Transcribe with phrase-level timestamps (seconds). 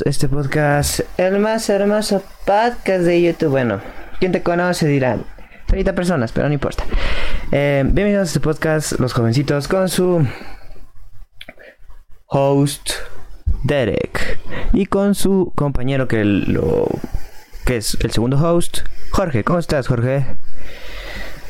[0.00, 3.50] Este podcast, el más hermoso podcast de YouTube.
[3.50, 3.82] Bueno,
[4.20, 5.18] quien te conoce dirá
[5.66, 6.84] 30 personas, pero no importa.
[7.50, 10.26] Eh, bienvenidos a este podcast, los jovencitos, con su
[12.26, 12.92] host
[13.64, 14.38] Derek
[14.72, 16.86] y con su compañero que lo
[17.66, 18.78] que es el segundo host,
[19.10, 19.44] Jorge.
[19.44, 20.24] ¿Cómo estás, Jorge?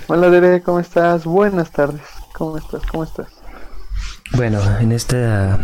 [0.09, 1.25] Hola, Derek, ¿cómo estás?
[1.25, 2.03] Buenas tardes.
[2.35, 2.83] ¿Cómo estás?
[2.91, 3.42] ¿Cómo estás?
[4.31, 5.59] Bueno, en esta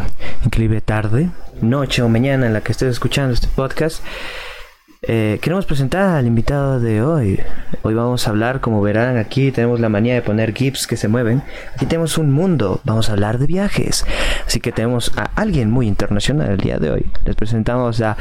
[0.45, 1.30] increíble tarde,
[1.62, 4.03] noche o mañana en la que estés escuchando este podcast,
[5.03, 7.41] eh, queremos presentar al invitado de hoy.
[7.83, 11.09] Hoy vamos a hablar, como verán aquí, tenemos la manía de poner GIFs que se
[11.09, 11.43] mueven.
[11.75, 14.05] Aquí tenemos un mundo, vamos a hablar de viajes.
[14.47, 17.07] Así que tenemos a alguien muy internacional el día de hoy.
[17.25, 18.16] Les presentamos a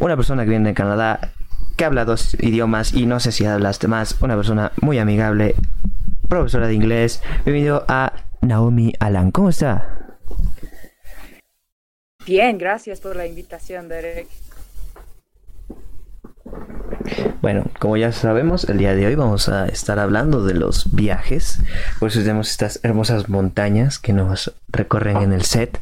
[0.00, 1.32] una persona que viene de Canadá,
[1.76, 4.16] que habla dos idiomas y no sé si hablaste más.
[4.22, 5.56] Una persona muy amigable,
[6.28, 7.22] profesora de inglés.
[7.44, 8.12] Bienvenido a
[8.44, 9.30] Naomi Alan.
[9.30, 10.18] ¿Cómo está?
[12.26, 14.28] Bien, gracias por la invitación, Derek.
[17.42, 21.60] Bueno, como ya sabemos, el día de hoy vamos a estar hablando de los viajes.
[22.00, 25.78] Por eso tenemos estas hermosas montañas que nos recorren en el set.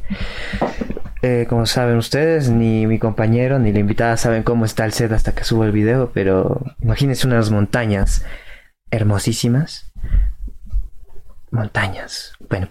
[1.21, 5.13] Eh, como saben ustedes, ni mi compañero ni la invitada saben cómo está el set
[5.13, 8.25] hasta que subo el video, pero imagínense unas montañas
[8.91, 9.93] hermosísimas.
[11.53, 12.33] Montañas.
[12.49, 12.67] Bueno,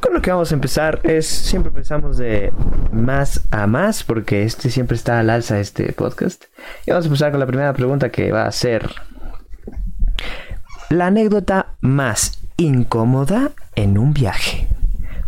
[0.00, 2.52] con lo que vamos a empezar es, siempre empezamos de
[2.92, 6.44] más a más, porque este siempre está al alza este podcast.
[6.84, 8.90] Y vamos a empezar con la primera pregunta que va a ser,
[10.90, 14.68] la anécdota más incómoda en un viaje.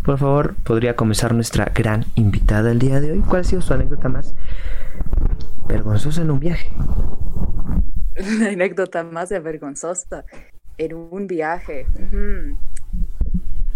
[0.05, 3.19] Por favor, podría comenzar nuestra gran invitada el día de hoy.
[3.21, 4.35] ¿Cuál ha sido su anécdota más
[5.67, 6.71] vergonzosa en un viaje?
[8.39, 10.25] La anécdota más vergonzosa
[10.79, 11.85] en un viaje.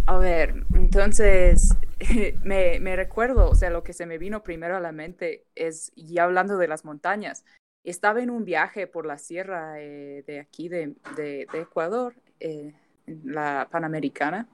[0.06, 1.76] A ver, entonces
[2.44, 5.92] me, me, recuerdo, o sea, lo que se me vino primero a la mente es,
[5.96, 7.46] ya hablando de las montañas,
[7.84, 12.74] estaba en un viaje por la sierra eh, de aquí de, de, Ecuador, eh,
[13.06, 14.48] la Panamericana,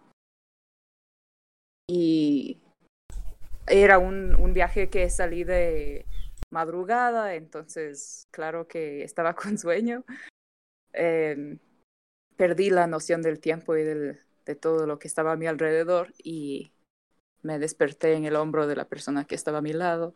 [1.88, 2.60] y
[3.68, 6.06] era un, un viaje que salí de
[6.52, 10.04] madrugada, entonces claro que estaba con sueño.
[10.94, 11.60] Eh,
[12.40, 16.14] perdí la noción del tiempo y del, de todo lo que estaba a mi alrededor
[16.24, 16.72] y
[17.42, 20.16] me desperté en el hombro de la persona que estaba a mi lado,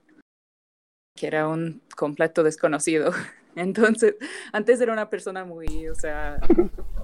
[1.17, 3.11] que era un completo desconocido.
[3.57, 4.15] Entonces,
[4.53, 6.39] antes era una persona muy, o sea,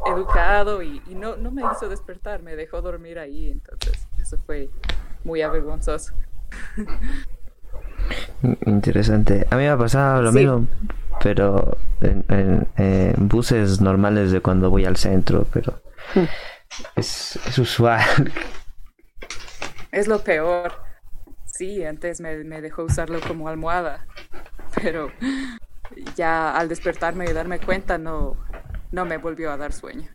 [0.06, 4.70] educado y, y no, no me hizo despertar, me dejó dormir ahí, entonces eso fue
[5.26, 6.14] muy avergonzoso.
[8.66, 9.46] Interesante.
[9.52, 10.40] A mí me ha pasado lo sí.
[10.40, 10.66] mismo,
[11.22, 15.82] pero en, en, en, buses normales de cuando voy al centro, pero
[16.96, 18.32] es, es usual.
[19.92, 20.74] Es lo peor.
[21.46, 24.06] Sí, antes me, me dejó usarlo como almohada,
[24.82, 25.12] pero
[26.16, 28.38] ya al despertarme y darme cuenta no,
[28.92, 30.10] no me volvió a dar sueño.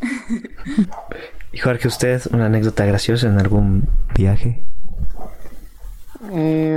[1.52, 4.64] Y Jorge, ¿usted una anécdota graciosa en algún viaje?
[6.32, 6.76] Eh,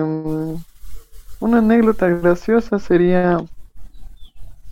[1.39, 3.39] una anécdota graciosa sería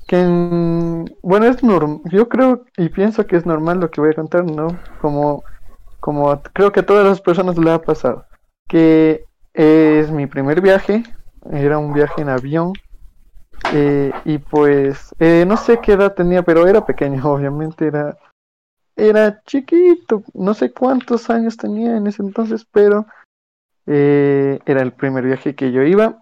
[0.07, 4.11] que en, bueno es normal yo creo y pienso que es normal lo que voy
[4.11, 4.67] a contar no
[5.01, 5.43] como
[5.99, 8.25] como creo que a todas las personas le ha pasado
[8.67, 11.03] que es mi primer viaje
[11.51, 12.73] era un viaje en avión
[13.73, 18.17] eh, y pues eh, no sé qué edad tenía pero era pequeño obviamente era
[18.95, 23.07] era chiquito no sé cuántos años tenía en ese entonces pero
[23.87, 26.21] eh, era el primer viaje que yo iba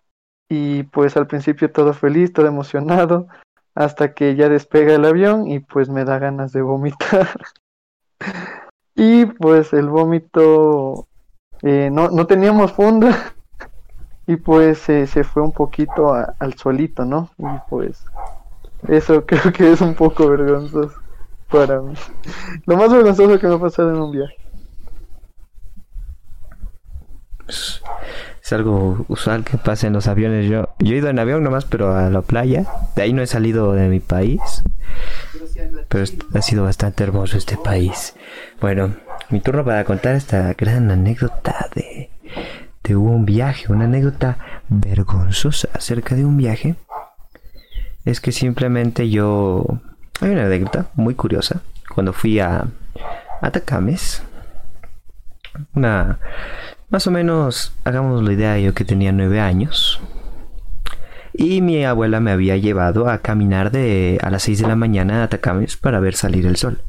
[0.49, 3.27] y pues al principio todo feliz todo emocionado
[3.75, 7.29] hasta que ya despega el avión y pues me da ganas de vomitar.
[8.95, 11.07] y pues el vómito
[11.61, 13.33] eh, no, no teníamos funda
[14.27, 17.29] y pues se fue un poquito al solito, ¿no?
[17.37, 18.05] Y pues
[18.87, 20.97] eso creo que es un poco vergonzoso
[21.49, 21.93] para mí.
[22.65, 24.37] Lo más vergonzoso que me ha pasado en un viaje.
[28.43, 30.49] Es algo usual que pasa en los aviones.
[30.49, 32.65] Yo, yo he ido en avión nomás, pero a la playa.
[32.93, 34.41] De ahí no he salido de mi país.
[35.87, 36.03] Pero
[36.33, 38.15] ha sido bastante hermoso este país.
[38.59, 38.95] Bueno,
[39.29, 42.09] mi turno para contar esta gran anécdota de,
[42.83, 44.37] de un viaje, una anécdota
[44.67, 46.75] vergonzosa acerca de un viaje.
[48.03, 49.65] Es que simplemente yo...
[50.19, 51.61] Hay una anécdota muy curiosa.
[51.93, 52.67] Cuando fui a
[53.41, 54.21] Atacames,
[55.73, 56.19] una
[56.89, 59.99] más o menos, hagamos la idea, yo que tenía nueve años.
[61.33, 65.21] Y mi abuela me había llevado a caminar de a las 6 de la mañana
[65.21, 66.81] a Atacames para ver salir el sol.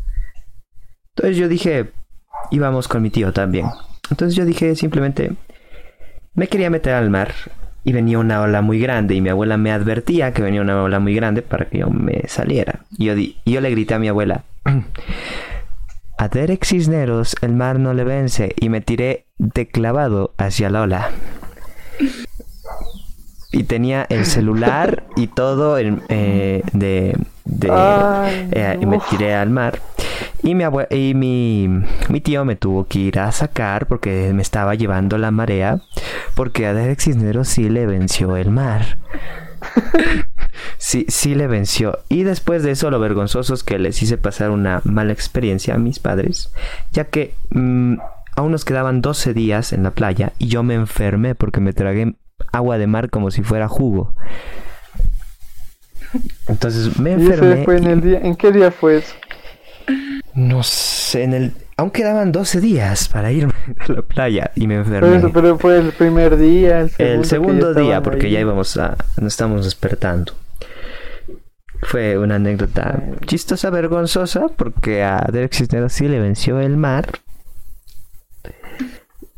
[1.16, 1.90] Entonces yo dije,
[2.50, 3.66] íbamos con mi tío también.
[4.10, 5.32] Entonces yo dije simplemente,
[6.34, 7.32] me quería meter al mar
[7.84, 10.98] y venía una ola muy grande y mi abuela me advertía que venía una ola
[11.00, 12.80] muy grande para que yo me saliera.
[12.98, 14.44] Y yo, di- y yo le grité a mi abuela,
[16.18, 20.82] a Derek Cisneros el mar no le vence y me tiré de clavado hacia la
[20.82, 21.10] ola.
[23.52, 27.16] Y tenía el celular y todo en- eh, de...
[27.44, 29.78] de- Ay, eh, y me tiré al mar.
[30.42, 31.68] Y, mi, abue- y mi,
[32.08, 35.80] mi tío me tuvo que ir a sacar porque me estaba llevando la marea.
[36.34, 38.98] Porque a Derek Cisneros sí le venció el mar.
[40.78, 41.98] Sí, sí le venció.
[42.08, 45.78] Y después de eso, lo vergonzoso es que les hice pasar una mala experiencia a
[45.78, 46.52] mis padres.
[46.92, 47.96] Ya que mm,
[48.36, 52.14] aún nos quedaban 12 días en la playa y yo me enfermé porque me tragué
[52.52, 54.14] agua de mar como si fuera jugo.
[56.48, 57.64] Entonces me enfermé.
[57.64, 58.20] fue en el día.
[58.20, 59.14] ¿En qué día fue eso?
[60.34, 61.52] No sé, en el...
[61.76, 65.16] Aún quedaban 12 días para irme a la playa y me enfermé.
[65.16, 67.70] eso, pero fue el primer día, el segundo.
[67.70, 68.32] el día, porque ahí.
[68.32, 68.96] ya íbamos a...
[69.20, 70.32] Nos estamos despertando.
[71.82, 77.06] Fue una anécdota chistosa, vergonzosa, porque a Derek Cisneros sí le venció el mar.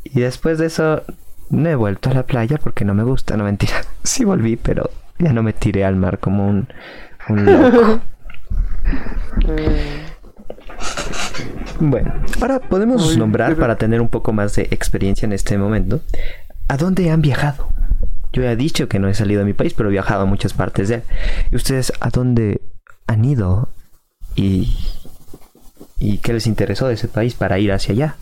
[0.04, 1.02] Y después de eso
[1.50, 3.82] no he vuelto a la playa porque no me gusta, no mentira.
[4.02, 6.68] Sí volví, pero ya no me tiré al mar como un,
[7.28, 8.00] un loco.
[9.48, 10.04] Eh,
[11.80, 16.00] Bueno, ahora podemos nombrar para tener un poco más de experiencia en este momento.
[16.68, 17.68] ¿A dónde han viajado?
[18.36, 20.52] Yo he dicho que no he salido de mi país, pero he viajado a muchas
[20.52, 21.02] partes de él.
[21.50, 22.60] ¿Y ustedes a dónde
[23.06, 23.70] han ido?
[24.34, 24.76] ¿Y,
[26.22, 28.16] qué les interesó de ese país para ir hacia allá?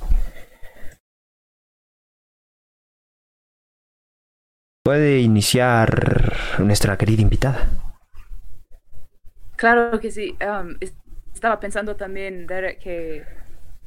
[4.85, 7.71] Puede iniciar nuestra querida invitada.
[9.57, 10.37] Claro que sí.
[10.79, 10.95] Es-
[11.35, 13.25] estaba pensando también, Derek, que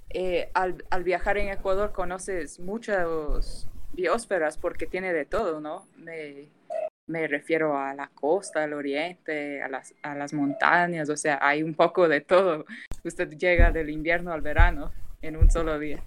[0.10, 5.86] eh, al, al viajar en Ecuador conoces muchas biosferas porque tiene de todo, ¿no?
[5.98, 6.48] Me,
[7.08, 11.64] me refiero a la costa, al oriente, a las, a las montañas, o sea, hay
[11.64, 12.66] un poco de todo.
[13.04, 16.04] Usted llega del invierno al verano en un solo día.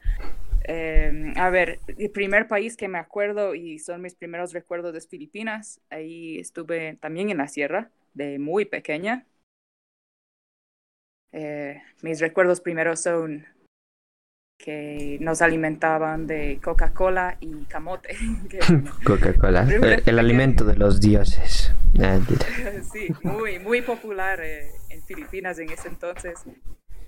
[0.65, 5.09] Eh, a ver, el primer país que me acuerdo y son mis primeros recuerdos es
[5.09, 5.81] Filipinas.
[5.91, 9.27] Ahí estuve también en la sierra, de muy pequeña.
[11.33, 13.47] Eh, mis recuerdos primeros son
[14.65, 18.15] que nos alimentaban de Coca-Cola y camote.
[19.05, 21.73] Coca-Cola, el, el alimento de los dioses.
[22.01, 22.19] Ah,
[22.93, 26.45] sí, muy, muy popular eh, en Filipinas en ese entonces.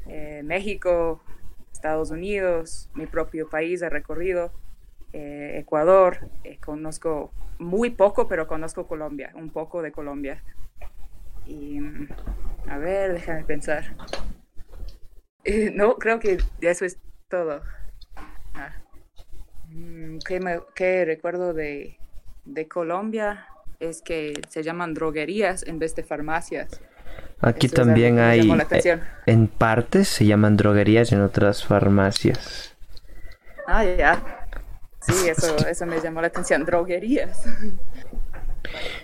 [0.07, 1.23] Eh, México,
[1.73, 4.53] Estados Unidos, mi propio país he recorrido.
[5.13, 10.43] eh, Ecuador, eh, conozco muy poco, pero conozco Colombia, un poco de Colombia.
[11.47, 12.09] Y mm,
[12.69, 13.95] a ver, déjame pensar.
[15.75, 16.99] No, creo que eso es
[17.33, 17.63] todo.
[18.55, 18.73] Ah.
[19.71, 21.97] Mm, ¿Qué, me- qué recuerdo de,
[22.45, 23.47] de Colombia?
[23.81, 26.81] Es que se llaman droguerías en vez de farmacias.
[27.41, 32.77] Aquí Eso también hay, eh, en partes se llaman droguerías y en otras farmacias.
[33.67, 34.23] Ah, ya.
[35.01, 36.65] Sí, eso, eso me llamó la atención.
[36.65, 37.45] Droguerías.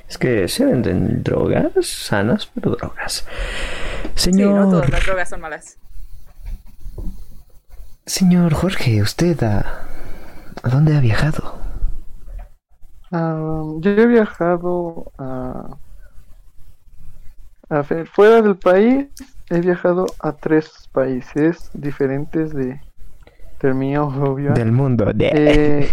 [0.09, 3.27] Es que se venden drogas sanas, pero drogas.
[4.31, 5.79] Sí, no Señor, todas las drogas son malas.
[8.09, 9.87] Señor Jorge, ¿usted a,
[10.63, 11.59] a dónde ha viajado?
[13.13, 15.77] ah, yo he viajado a,
[17.69, 19.07] a fuera del país,
[19.51, 22.81] he viajado a tres países diferentes de
[23.61, 24.55] del mío, obvio.
[24.55, 25.13] Del mundo.
[25.13, 25.31] De...
[25.35, 25.91] Eh,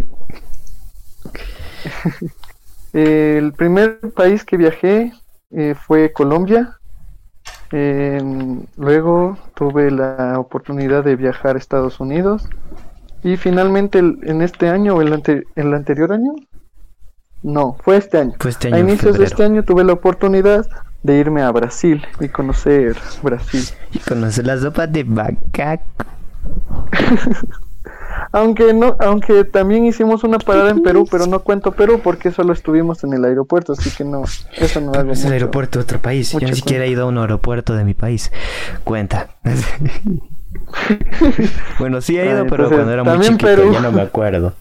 [3.40, 5.12] el primer país que viajé
[5.52, 6.78] eh, fue Colombia.
[7.72, 8.22] Eh,
[8.78, 12.48] luego tuve la oportunidad de viajar a Estados Unidos.
[13.24, 16.34] Y finalmente el- en este año o el, ante- el anterior año,
[17.42, 18.34] no, fue este año.
[18.40, 20.66] Fue este a año en inicios de este año tuve la oportunidad
[21.04, 23.64] de irme a Brasil y conocer Brasil.
[23.92, 25.84] Y conoce la sopa de macaco.
[28.36, 32.52] Aunque no, aunque también hicimos una parada en Perú, pero no cuento Perú porque solo
[32.52, 34.26] estuvimos en el aeropuerto, así que no,
[34.58, 36.34] eso no hago Es el aeropuerto de otro país.
[36.34, 38.34] Yo ni siquiera he ido a un aeropuerto de mi país.
[38.84, 39.30] Cuenta.
[41.80, 43.72] bueno, sí he ido, pero entonces, cuando era muy chiquito, Perú.
[43.72, 44.54] ya no me acuerdo.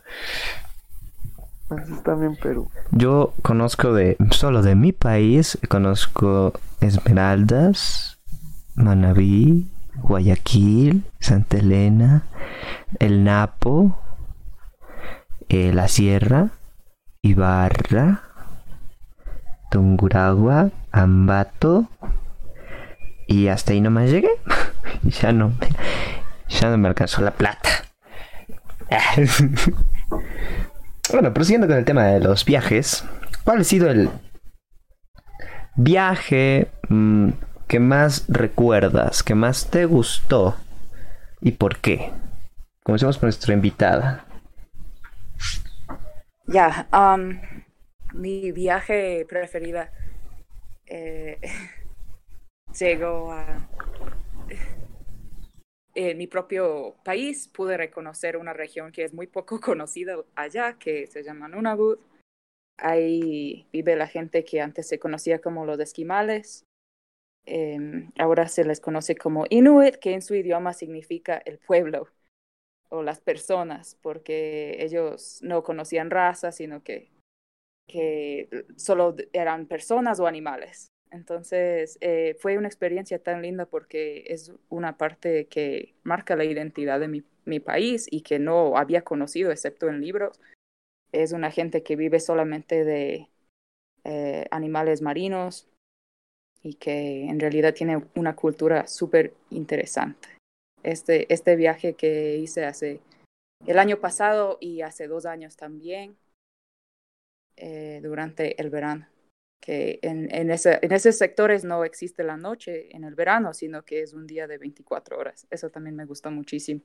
[1.70, 2.70] Así también Perú.
[2.92, 8.20] Yo conozco de solo de mi país, conozco Esmeraldas,
[8.76, 12.22] Manabí, Guayaquil, Santa Elena,
[12.98, 13.98] El Napo,
[15.48, 16.50] eh, La Sierra,
[17.22, 18.22] Ibarra,
[19.70, 21.88] Tunguragua, Ambato
[23.26, 24.30] y hasta ahí nomás llegué.
[25.02, 25.52] ya no
[26.48, 27.70] ya no me alcanzó la plata.
[31.12, 33.04] Bueno, prosiguiendo con el tema de los viajes,
[33.44, 34.08] ¿cuál ha sido el
[35.76, 37.28] viaje mm,
[37.66, 40.56] que más recuerdas, que más te gustó
[41.40, 42.10] y por qué?
[42.82, 44.26] Comencemos con nuestra invitada.
[46.46, 47.40] Ya, um,
[48.12, 49.90] mi viaje preferida
[50.86, 51.38] eh,
[52.78, 53.68] llegó a
[55.94, 57.48] en mi propio país.
[57.48, 62.00] Pude reconocer una región que es muy poco conocida allá, que se llama Nunavut.
[62.76, 66.66] Ahí vive la gente que antes se conocía como los esquimales.
[67.46, 72.08] Em, ahora se les conoce como Inuit, que en su idioma significa el pueblo
[72.88, 77.10] o las personas, porque ellos no conocían razas, sino que,
[77.86, 80.88] que solo eran personas o animales.
[81.10, 86.98] Entonces, eh, fue una experiencia tan linda porque es una parte que marca la identidad
[86.98, 90.40] de mi, mi país y que no había conocido excepto en libros.
[91.12, 93.28] Es una gente que vive solamente de
[94.04, 95.68] eh, animales marinos
[96.64, 100.28] y que en realidad tiene una cultura súper interesante.
[100.82, 103.00] Este, este viaje que hice hace
[103.66, 106.16] el año pasado y hace dos años también,
[107.56, 109.06] eh, durante el verano
[109.64, 113.82] que en, en, ese, en esos sectores no existe la noche en el verano, sino
[113.82, 115.46] que es un día de 24 horas.
[115.48, 116.82] Eso también me gustó muchísimo.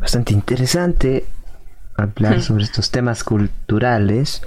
[0.00, 1.26] Bastante interesante
[2.00, 4.42] hablar sobre estos temas culturales,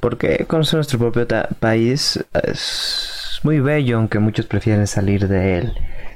[0.00, 1.26] porque conocer nuestro propio
[1.60, 5.72] su es muy bello, aunque muchos prefieren salir de él.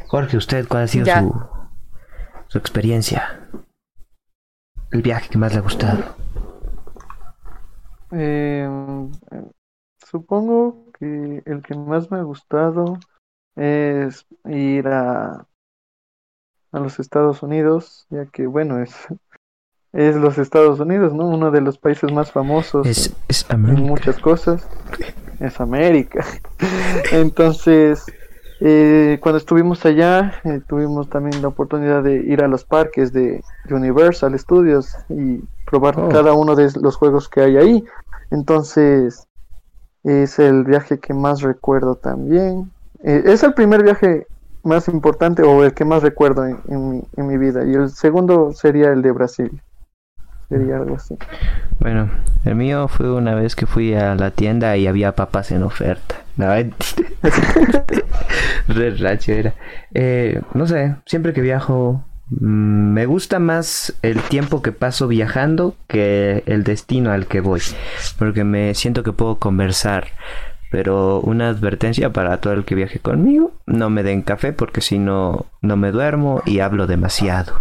[0.07, 1.47] Jorge, ¿usted cuál ha sido su,
[2.49, 3.41] su experiencia?
[4.91, 6.05] el viaje que más le ha gustado?
[8.13, 8.69] Eh,
[10.05, 12.99] supongo que el que más me ha gustado
[13.57, 15.47] es ir a,
[16.73, 18.95] a los Estados Unidos, ya que bueno, es,
[19.93, 21.27] es los Estados Unidos, ¿no?
[21.27, 24.67] Uno de los países más famosos es, es en muchas cosas.
[25.41, 26.25] Es América.
[27.13, 28.05] Entonces,
[28.61, 33.43] eh, cuando estuvimos allá, eh, tuvimos también la oportunidad de ir a los parques de
[33.71, 36.09] Universal Studios y probar Oh.
[36.09, 37.85] cada uno de los juegos que hay ahí.
[38.31, 39.27] Entonces,
[40.05, 42.71] es el viaje que más recuerdo también.
[43.03, 44.27] Eh, es el primer viaje
[44.63, 47.65] más importante o el que más recuerdo en, en mi, en mi vida.
[47.65, 49.63] Y el segundo sería el de Brasil.
[51.81, 52.09] Bueno,
[52.45, 56.17] el mío fue una vez que fui a la tienda y había papas en oferta.
[56.37, 56.53] No,
[59.29, 59.55] era.
[59.95, 65.75] Eh, no sé, siempre que viajo mm, me gusta más el tiempo que paso viajando
[65.89, 67.63] que el destino al que voy.
[68.19, 70.09] Porque me siento que puedo conversar.
[70.71, 74.99] Pero una advertencia para todo el que viaje conmigo, no me den café porque si
[74.99, 77.55] no, no me duermo y hablo demasiado.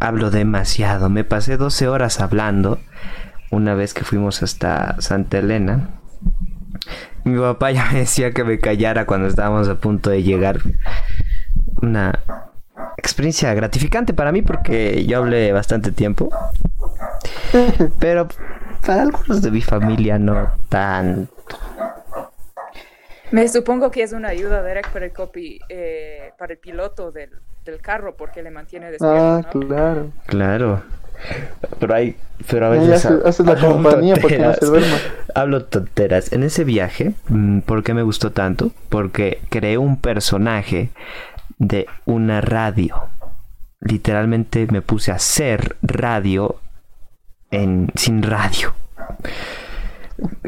[0.00, 1.08] Hablo demasiado.
[1.08, 2.78] Me pasé 12 horas hablando
[3.50, 5.90] una vez que fuimos hasta Santa Elena.
[7.24, 10.60] Mi papá ya me decía que me callara cuando estábamos a punto de llegar.
[11.82, 12.12] Una
[12.96, 16.28] experiencia gratificante para mí porque yo hablé bastante tiempo.
[17.98, 18.28] Pero
[18.84, 21.28] para algunos de mi familia no tan.
[23.32, 27.30] Me supongo que es una ayuda Derek para el copy, eh, para el piloto del,
[27.66, 29.60] del carro porque le mantiene despierto, Ah, ¿no?
[29.60, 30.10] claro.
[30.26, 30.82] Claro.
[31.80, 32.16] Pero hay.
[32.50, 33.04] Pero a veces.
[33.06, 34.96] hace- haces la compañía porque no se duerma.
[35.34, 36.32] Hablo tonteras.
[36.32, 38.70] En ese viaje, mm, ¿por qué me gustó tanto?
[38.90, 40.90] Porque creé un personaje
[41.58, 43.04] de una radio.
[43.80, 46.56] Literalmente me puse a hacer radio
[47.50, 48.74] en sin radio.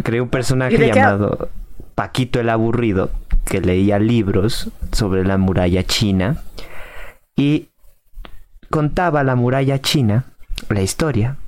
[0.02, 1.48] Creé un ¿Y personaje llamado
[1.94, 3.10] Paquito el Aburrido,
[3.46, 6.42] que leía libros sobre la muralla china
[7.38, 7.70] y
[8.70, 10.26] contaba la muralla china,
[10.68, 11.38] la historia,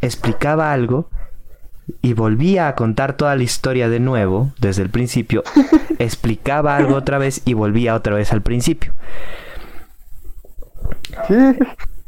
[0.00, 1.10] explicaba algo
[2.02, 5.44] y volvía a contar toda la historia de nuevo, desde el principio,
[5.98, 8.94] explicaba algo otra vez y volvía otra vez al principio.
[11.28, 11.34] Sí.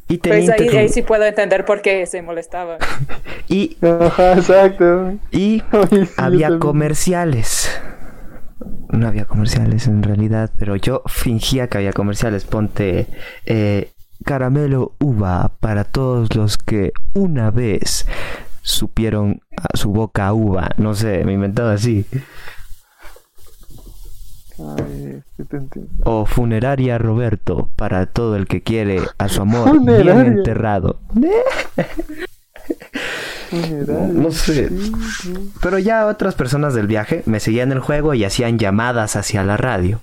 [0.09, 2.83] Y tenía Pues ahí, ahí sí puedo entender por qué se molestaba.
[3.49, 5.18] y, Ajá, exacto.
[5.30, 6.59] y Ay, sí, yo había también.
[6.59, 7.71] comerciales.
[8.94, 12.44] No había comerciales en realidad, pero yo fingía que había comerciales.
[12.44, 13.08] Ponte
[13.44, 13.92] eh,
[14.24, 18.06] caramelo uva para todos los que una vez
[18.62, 20.70] supieron a su boca uva.
[20.76, 22.06] No sé, me he inventado así.
[24.58, 25.90] Ay, sí te entiendo.
[26.04, 31.00] O funeraria Roberto para todo el que quiere a su amor bien enterrado.
[34.12, 34.68] No sé.
[34.68, 34.92] sí.
[35.61, 39.56] Pero ya otras personas del viaje me seguían el juego y hacían llamadas hacia la
[39.56, 40.00] radio.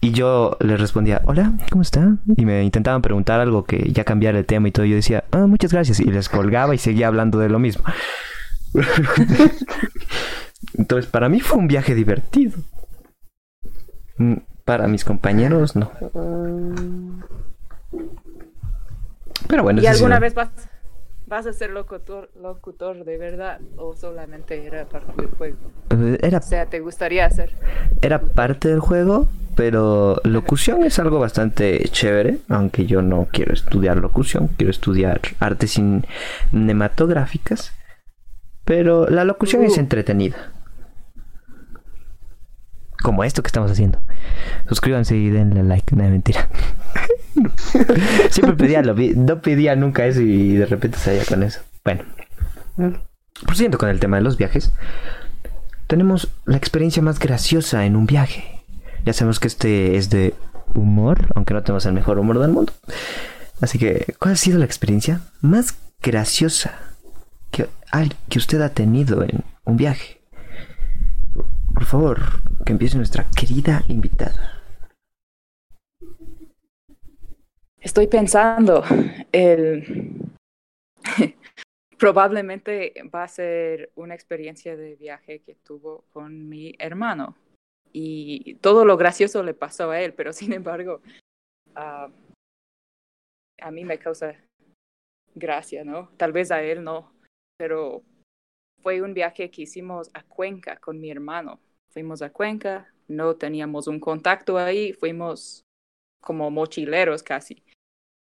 [0.00, 2.16] Y yo les respondía, hola, ¿cómo está?
[2.36, 4.86] Y me intentaban preguntar algo que ya cambiara el tema y todo.
[4.86, 5.98] Y yo decía, ah, muchas gracias.
[5.98, 7.82] Y les colgaba y seguía hablando de lo mismo.
[10.74, 12.58] Entonces, para mí fue un viaje divertido.
[14.18, 14.34] Mm,
[14.64, 15.90] Para mis compañeros, no.
[19.48, 20.50] Pero bueno, ¿Y alguna vez vas,
[21.28, 25.58] vas a ser locutor, locutor de verdad o solamente era parte del juego?
[26.20, 27.52] Era O sea, ¿te gustaría hacer?
[28.02, 33.96] era parte del juego, pero locución es algo bastante chévere, aunque yo no quiero estudiar
[33.98, 35.72] locución, quiero estudiar artes
[36.52, 37.72] cinematográficas,
[38.64, 39.80] pero la locución es Uh.
[39.80, 40.52] entretenida.
[43.02, 44.00] Como esto que estamos haciendo.
[44.68, 46.48] Suscríbanse y denle like, no mentira.
[48.30, 51.60] Siempre pedía lo no pedía nunca eso y de repente salía con eso.
[51.84, 52.04] Bueno,
[53.44, 54.72] prosiguiendo con el tema de los viajes,
[55.86, 58.62] tenemos la experiencia más graciosa en un viaje.
[59.04, 60.34] Ya sabemos que este es de
[60.74, 62.72] humor, aunque no tenemos el mejor humor del mundo.
[63.60, 66.78] Así que, ¿cuál ha sido la experiencia más graciosa
[67.50, 67.68] que,
[68.28, 70.20] que usted ha tenido en un viaje?
[71.74, 72.20] Por favor,
[72.64, 74.57] que empiece nuestra querida invitada.
[77.88, 78.84] Estoy pensando,
[79.32, 80.20] el...
[81.98, 87.34] probablemente va a ser una experiencia de viaje que tuvo con mi hermano.
[87.90, 91.00] Y todo lo gracioso le pasó a él, pero sin embargo,
[91.76, 92.10] ah,
[93.58, 94.36] a mí me causa
[95.34, 96.10] gracia, ¿no?
[96.18, 97.10] Tal vez a él no,
[97.56, 98.02] pero
[98.82, 101.58] fue un viaje que hicimos a Cuenca con mi hermano.
[101.88, 105.62] Fuimos a Cuenca, no teníamos un contacto ahí, fuimos
[106.20, 107.64] como mochileros casi.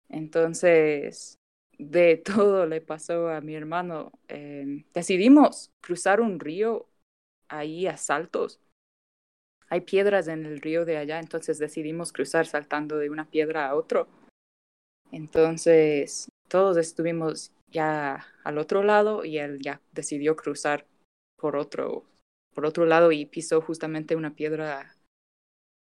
[0.08, 1.38] Entonces,
[1.78, 4.12] de todo le pasó a mi hermano.
[4.28, 6.88] Eh, decidimos cruzar un río
[7.48, 8.60] ahí a saltos.
[9.68, 13.74] Hay piedras en el río de allá, entonces decidimos cruzar saltando de una piedra a
[13.74, 14.06] otro.
[15.10, 20.86] Entonces, todos estuvimos ya al otro lado y él ya decidió cruzar
[21.36, 22.04] por otro,
[22.54, 24.96] por otro lado y pisó justamente una piedra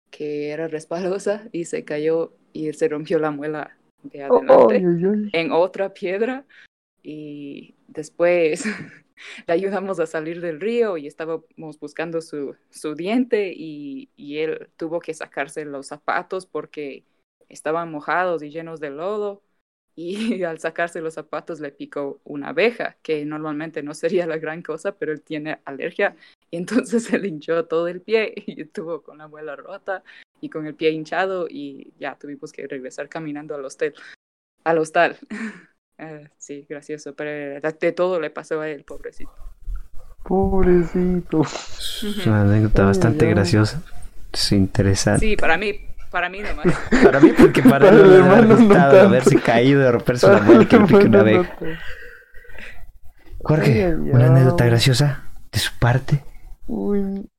[0.10, 5.52] que era respalosa y se cayó y se rompió la muela de Oh, adelante en
[5.52, 6.46] otra piedra
[7.04, 8.64] y después
[9.48, 14.70] le ayudamos a salir del río y estábamos buscando su, su diente y, y él
[14.78, 17.04] tuvo que sacarse los zapatos porque
[17.50, 19.42] estaban mojados y llenos de lodo
[19.96, 24.62] y al sacarse los zapatos le picó una abeja, que normalmente no sería la gran
[24.62, 26.16] cosa, pero él tiene alergia
[26.52, 30.04] y entonces se le hinchó todo el pie y estuvo con la muela rota
[30.42, 33.94] y con el pie hinchado y ya tuvimos que regresar caminando al hostel,
[34.64, 35.18] al hostal.
[35.98, 39.32] Eh, sí, gracioso, pero de todo le pasó a él, pobrecito.
[40.24, 41.42] Pobrecito.
[41.42, 43.36] Es una anécdota bastante ay, ay.
[43.36, 43.82] graciosa.
[44.34, 45.26] Es interesante.
[45.26, 45.80] Sí, para mí,
[46.12, 46.66] para mí nomás.
[47.04, 49.08] Para mí, porque para, Para él el hermano no gustado tanto.
[49.08, 51.56] haberse caído de romperse una muela que le pique una abeja.
[53.40, 56.24] Jorge, Ay, ay, una anécdota graciosa de su parte.
[56.68, 57.30] Uy,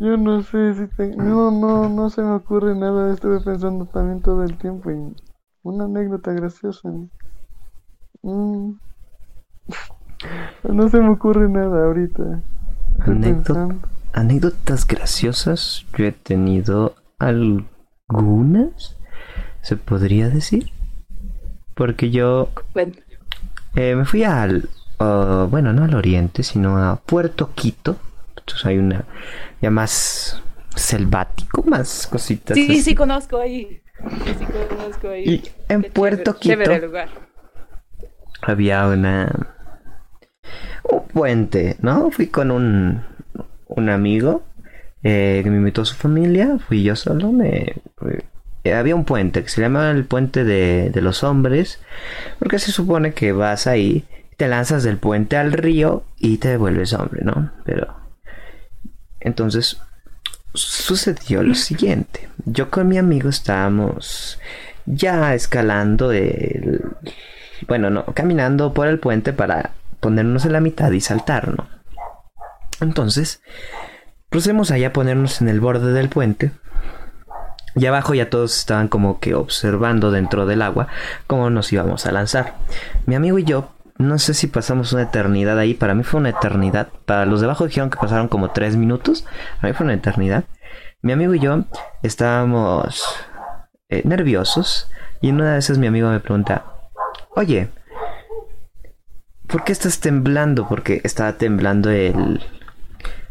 [0.00, 1.16] yo no sé si te...
[1.16, 3.12] No, no, no se me ocurre nada.
[3.12, 5.14] Estuve pensando también todo el tiempo y
[5.62, 6.90] una anécdota graciosa.
[8.22, 8.72] Mm.
[10.62, 12.42] No se me ocurre nada ahorita.
[13.00, 13.76] Anécdota.
[14.14, 18.96] Anécdotas graciosas, yo he tenido algunas,
[19.60, 20.70] se podría decir.
[21.74, 22.92] Porque yo Bueno,
[23.74, 24.68] eh, me fui al,
[25.00, 27.96] uh, bueno, no al oriente, sino a Puerto Quito.
[28.46, 29.04] Entonces hay una
[29.60, 30.42] ya más
[30.76, 32.62] selvático, más cositas.
[32.66, 32.82] sí, así.
[32.82, 33.82] sí conozco ahí.
[34.24, 35.24] Sí, sí conozco ahí.
[35.24, 37.08] Y en Qué Puerto chévere, Chévere Quito lugar.
[38.42, 39.50] había una
[40.84, 42.10] un puente, ¿no?
[42.10, 43.02] Fui con un,
[43.66, 44.44] un amigo
[45.02, 47.82] eh, que me invitó a su familia, fui yo solo, me
[48.64, 51.80] eh, había un puente que se llama el puente de, de los hombres,
[52.38, 54.04] porque se supone que vas ahí,
[54.36, 57.52] te lanzas del puente al río y te vuelves hombre, ¿no?
[57.64, 57.94] Pero
[59.24, 59.78] entonces
[60.54, 62.28] sucedió lo siguiente.
[62.44, 64.38] Yo con mi amigo estábamos
[64.86, 66.82] ya escalando el...
[67.66, 71.66] Bueno, no, caminando por el puente para ponernos en la mitad y saltar, ¿no?
[72.80, 73.42] Entonces,
[74.28, 76.52] procedemos allá a ponernos en el borde del puente.
[77.74, 80.88] Y abajo ya todos estaban como que observando dentro del agua
[81.26, 82.54] cómo nos íbamos a lanzar.
[83.06, 86.30] Mi amigo y yo, no sé si pasamos una eternidad ahí, para mí fue una
[86.30, 86.88] eternidad.
[87.06, 89.24] Para los de abajo dijeron que pasaron como tres minutos,
[89.60, 90.44] para mí fue una eternidad.
[91.02, 91.64] Mi amigo y yo
[92.02, 93.04] estábamos
[93.88, 96.64] eh, nerviosos y en una de esas mi amigo me pregunta,
[97.36, 97.68] oye,
[99.46, 100.66] ¿por qué estás temblando?
[100.66, 102.42] Porque estaba temblando el,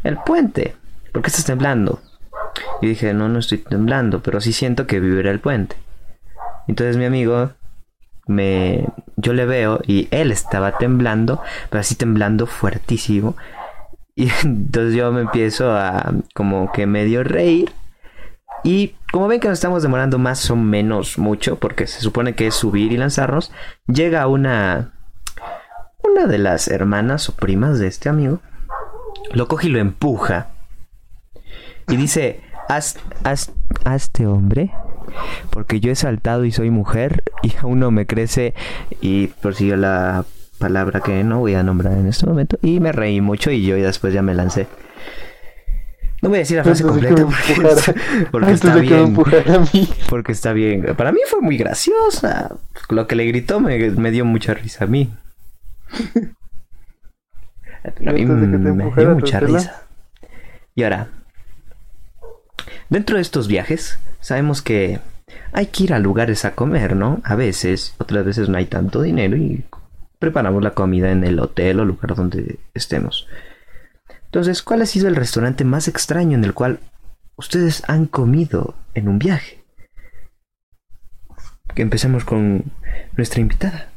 [0.02, 0.76] el puente.
[1.12, 2.00] ¿Por qué estás temblando?
[2.80, 5.76] Y dije, no, no estoy temblando, pero sí siento que vibra el puente.
[6.66, 7.52] Entonces mi amigo
[8.26, 8.86] me
[9.24, 13.36] yo le veo y él estaba temblando, pero así temblando fuertísimo.
[14.16, 17.72] Y entonces yo me empiezo a como que medio reír.
[18.62, 22.46] Y como ven que nos estamos demorando más o menos mucho, porque se supone que
[22.46, 23.50] es subir y lanzarnos,
[23.88, 24.92] llega una
[26.04, 28.40] una de las hermanas o primas de este amigo,
[29.32, 30.48] lo coge y lo empuja.
[31.88, 33.52] Y dice, haz, haz,
[33.84, 34.72] hazte hombre,
[35.50, 38.54] porque yo he saltado y soy mujer y aún no me crece
[39.00, 40.24] y prosiguió la
[40.58, 43.76] palabra que no voy a nombrar en este momento y me reí mucho y yo
[43.76, 44.66] después ya me lancé.
[46.22, 47.26] No voy a decir la frase completa
[48.30, 49.14] porque, está bien.
[50.08, 50.94] Porque está bien.
[50.96, 52.56] Para mí fue muy graciosa.
[52.88, 55.12] Lo que le gritó me, me dio mucha risa a mí.
[57.84, 59.82] a mí me dio mucha risa.
[60.74, 61.08] Y ahora,
[62.88, 65.00] dentro de estos viajes, sabemos que
[65.52, 67.20] hay que ir a lugares a comer, ¿no?
[67.24, 69.64] A veces, otras veces no hay tanto dinero y
[70.18, 73.28] preparamos la comida en el hotel o lugar donde estemos.
[74.26, 76.80] Entonces, ¿cuál ha sido el restaurante más extraño en el cual
[77.36, 79.64] ustedes han comido en un viaje?
[81.74, 82.64] Que empecemos con
[83.16, 83.90] nuestra invitada.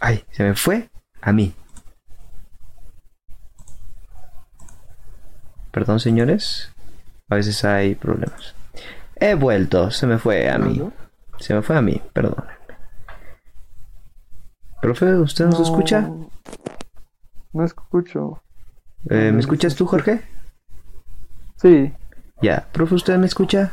[0.00, 0.90] Ay, se me fue
[1.20, 1.54] a mí.
[5.78, 6.72] Perdón, señores.
[7.28, 8.56] A veces hay problemas.
[9.14, 9.92] He vuelto.
[9.92, 10.82] Se me fue a mí.
[11.38, 12.02] Se me fue a mí.
[12.12, 12.44] Perdón.
[14.82, 16.10] Profe, ¿usted nos escucha?
[17.52, 18.42] No escucho.
[19.08, 20.22] Eh, ¿Me escuchas tú, Jorge?
[21.58, 21.92] Sí.
[22.42, 22.66] Ya.
[22.72, 23.70] Profe, ¿usted me escucha?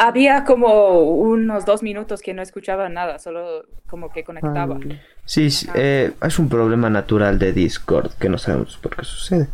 [0.00, 4.80] Había como unos dos minutos que no escuchaba nada, solo como que conectaba.
[5.24, 9.48] Sí, sí, eh, es un problema natural de Discord que no sabemos por qué sucede.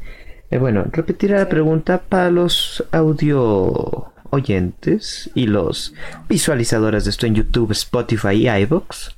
[0.53, 5.95] Eh, bueno, repetiré la pregunta para los audio oyentes y los
[6.29, 9.15] visualizadores de esto en YouTube, Spotify y iVoox.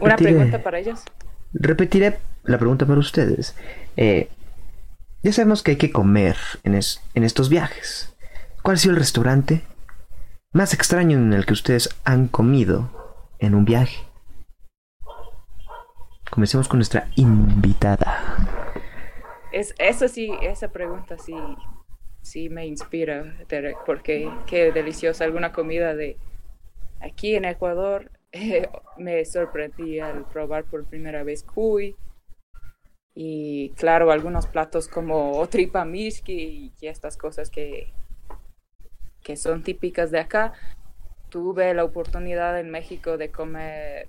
[0.00, 1.00] Una pregunta para ellos.
[1.52, 3.56] Repetiré la pregunta para ustedes.
[3.96, 4.28] Eh,
[5.22, 8.14] ya sabemos que hay que comer en, es- en estos viajes.
[8.62, 9.64] ¿Cuál ha sido el restaurante
[10.52, 12.90] más extraño en el que ustedes han comido
[13.40, 13.98] en un viaje?
[16.30, 18.59] Comencemos con nuestra invitada.
[19.52, 21.34] Es, eso sí, esa pregunta sí,
[22.22, 23.36] sí me inspira,
[23.86, 26.16] porque qué deliciosa alguna comida de
[27.00, 28.10] aquí en Ecuador.
[28.98, 31.96] me sorprendí al probar por primera vez cuy.
[33.14, 37.92] Y claro, algunos platos como tripa mishki y estas cosas que,
[39.22, 40.52] que son típicas de acá.
[41.28, 44.08] Tuve la oportunidad en México de comer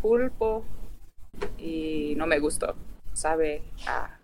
[0.00, 0.64] pulpo
[1.58, 2.74] y no me gustó.
[3.12, 4.18] Sabe a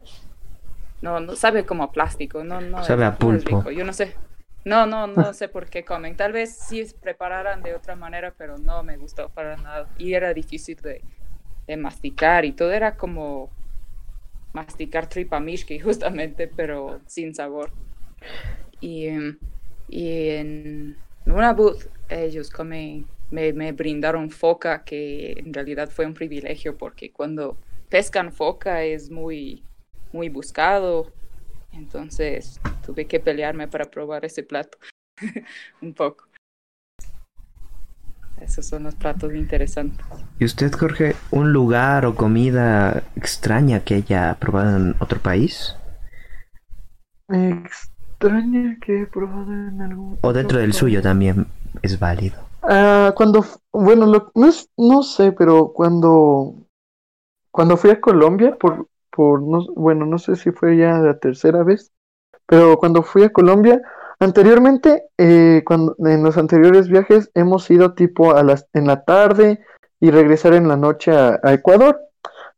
[1.04, 2.82] no, no sabe como a plástico, no, no.
[2.82, 3.58] Sabe a pulpo.
[3.58, 4.16] rico, Yo no sé.
[4.64, 6.16] No, no, no sé por qué comen.
[6.16, 9.86] Tal vez sí prepararan de otra manera, pero no me gustó para nada.
[9.98, 11.02] Y era difícil de,
[11.66, 13.50] de masticar y todo era como
[14.54, 17.70] masticar tripa mishki justamente, pero sin sabor.
[18.80, 19.38] Y, em,
[19.90, 26.14] y en una booth ellos comen, me, me brindaron foca, que en realidad fue un
[26.14, 27.58] privilegio porque cuando
[27.90, 29.62] pescan foca es muy,
[30.14, 31.12] muy buscado.
[31.72, 34.78] Entonces tuve que pelearme para probar ese plato
[35.82, 36.24] un poco.
[38.40, 40.04] Esos son los platos interesantes.
[40.38, 45.76] ¿Y usted, Jorge, un lugar o comida extraña que haya probado en otro país?
[47.28, 50.18] Extraña que he probado en algún.
[50.20, 51.04] O dentro del otro suyo país.
[51.04, 51.46] también
[51.82, 52.36] es válido.
[52.62, 56.54] Ah, cuando, bueno, lo- no, es- no sé, pero cuando,
[57.50, 61.62] cuando fui a Colombia, por, por, no, bueno, no sé si fue ya la tercera
[61.62, 61.92] vez,
[62.46, 63.80] pero cuando fui a Colombia,
[64.18, 69.60] anteriormente, eh, cuando, en los anteriores viajes hemos ido tipo a las, en la tarde
[70.00, 72.00] y regresar en la noche a, Ecuador,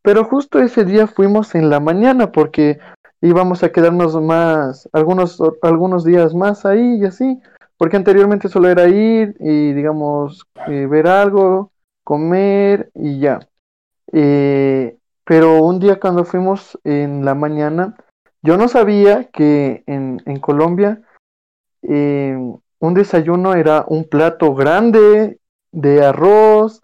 [0.02, 2.78] pero justo ese día fuimos en la mañana porque
[3.20, 7.40] íbamos a quedarnos más, algunos, algunos días más ahí y así.
[7.78, 11.72] Porque anteriormente solo era ir y, digamos, eh, ver algo,
[12.04, 13.40] comer y ya.
[14.12, 14.95] Eh,
[15.26, 17.96] pero un día cuando fuimos en la mañana,
[18.42, 21.02] yo no sabía que en, en Colombia
[21.82, 22.38] eh,
[22.78, 25.38] un desayuno era un plato grande
[25.72, 26.80] de arroz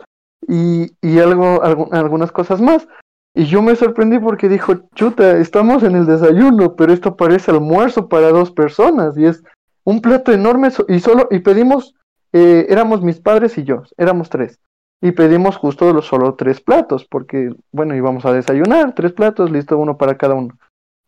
[0.48, 2.88] y, y algo, algu- algunas cosas más.
[3.34, 8.08] Y yo me sorprendí porque dijo, chuta, estamos en el desayuno, pero esto parece almuerzo
[8.08, 9.42] para dos personas y es
[9.84, 11.94] un plato enorme y solo y pedimos
[12.32, 14.58] eh, éramos mis padres y yo éramos tres
[15.02, 19.98] y pedimos justo solo tres platos, porque, bueno, íbamos a desayunar, tres platos, listo, uno
[19.98, 20.56] para cada uno.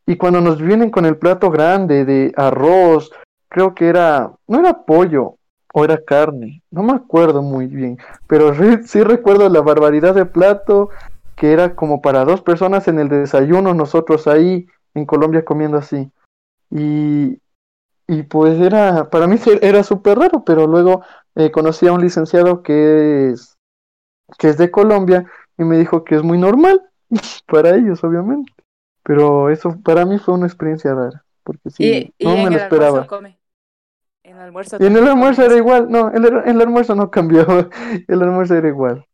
[0.05, 3.11] Y cuando nos vienen con el plato grande de arroz,
[3.49, 5.37] creo que era, no era pollo,
[5.73, 8.53] o era carne, no me acuerdo muy bien, pero
[8.85, 10.91] sí recuerdo la barbaridad de plato
[11.35, 16.11] que era como para dos personas en el desayuno, nosotros ahí en Colombia comiendo así.
[16.71, 17.41] Y,
[18.07, 21.03] y pues era, para mí era súper raro, pero luego
[21.35, 23.54] eh, conocí a un licenciado que es,
[24.39, 25.25] que es de Colombia
[25.59, 26.83] y me dijo que es muy normal
[27.47, 28.53] para ellos, obviamente.
[29.03, 33.07] Pero eso para mí fue una experiencia rara, porque sí, no me lo esperaba.
[34.23, 37.47] En el almuerzo, y en el almuerzo era igual, no, el, el almuerzo no cambió,
[38.09, 39.07] el almuerzo era igual.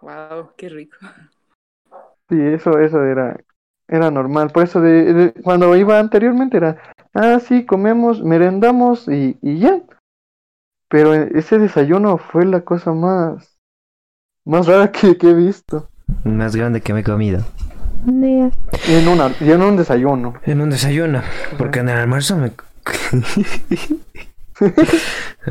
[0.00, 0.96] Wow, qué rico.
[2.28, 3.38] Sí, eso, eso era,
[3.86, 4.50] era normal.
[4.50, 6.76] Por eso de, cuando iba anteriormente era,
[7.14, 9.82] ah, sí, comemos, merendamos y, y ya.
[10.88, 13.53] Pero ese desayuno fue la cosa más,
[14.44, 15.88] más rara que, he visto.
[16.24, 17.44] Más grande que me he comido.
[18.06, 18.52] En,
[19.08, 20.34] una, y en un desayuno.
[20.44, 21.22] En un desayuno.
[21.56, 22.52] Porque en el almuerzo me...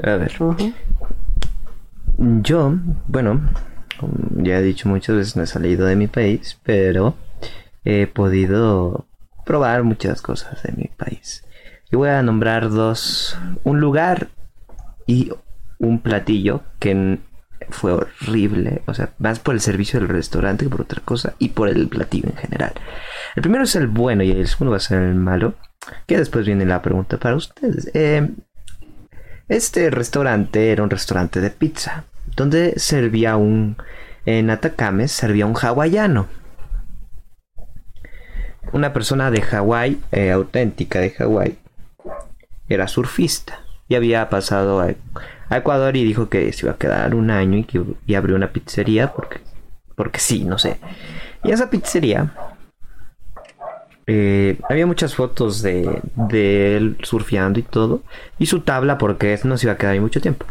[0.03, 0.34] A ver.
[2.17, 2.75] Yo,
[3.08, 3.41] bueno,
[4.38, 7.15] ya he dicho muchas veces, no he salido de mi país, pero
[7.84, 9.06] he podido
[9.45, 11.43] probar muchas cosas de mi país.
[11.91, 14.29] Y voy a nombrar dos, un lugar
[15.06, 15.32] y
[15.79, 17.19] un platillo que
[17.69, 21.49] fue horrible, o sea, más por el servicio del restaurante que por otra cosa y
[21.49, 22.73] por el platillo en general.
[23.36, 25.56] El primero es el bueno y el segundo va a ser el malo,
[26.08, 27.89] que después viene la pregunta para ustedes.
[27.93, 28.30] Eh,
[29.49, 33.78] este restaurante era un restaurante de pizza, donde servía un,
[34.26, 36.28] en Atacame servía un hawaiano.
[38.71, 41.58] Una persona de Hawái, eh, auténtica de Hawái,
[42.69, 44.93] era surfista y había pasado a,
[45.49, 48.51] Ecuador y dijo que se iba a quedar un año y que y abrió una
[48.51, 49.41] pizzería porque,
[49.95, 50.79] porque sí, no sé.
[51.43, 52.34] Y esa pizzería
[54.06, 56.01] eh, había muchas fotos de,
[56.75, 58.03] él surfeando y todo.
[58.39, 60.45] Y su tabla porque no se iba a quedar ahí mucho tiempo.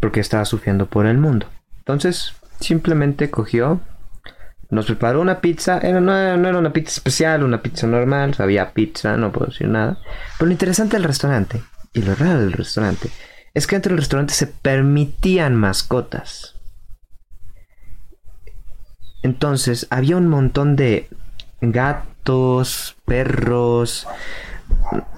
[0.00, 1.46] Porque estaba surfeando por el mundo.
[1.78, 3.80] Entonces, simplemente cogió,
[4.70, 5.78] nos preparó una pizza.
[5.78, 8.34] Era, no, era una pizza especial, una pizza normal.
[8.38, 9.98] Había pizza, no puedo decir nada.
[10.38, 13.10] Pero lo interesante del restaurante, y lo raro del restaurante,
[13.54, 16.56] es que dentro del restaurante se permitían mascotas.
[19.22, 21.08] Entonces, había un montón de
[21.60, 24.06] gatos, perros,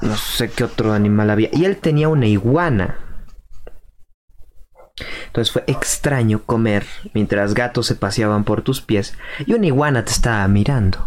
[0.02, 1.48] no sé qué otro animal había.
[1.52, 2.98] Y él tenía una iguana.
[5.26, 10.12] Entonces fue extraño comer mientras gatos se paseaban por tus pies y una iguana te
[10.12, 10.98] estaba mirando.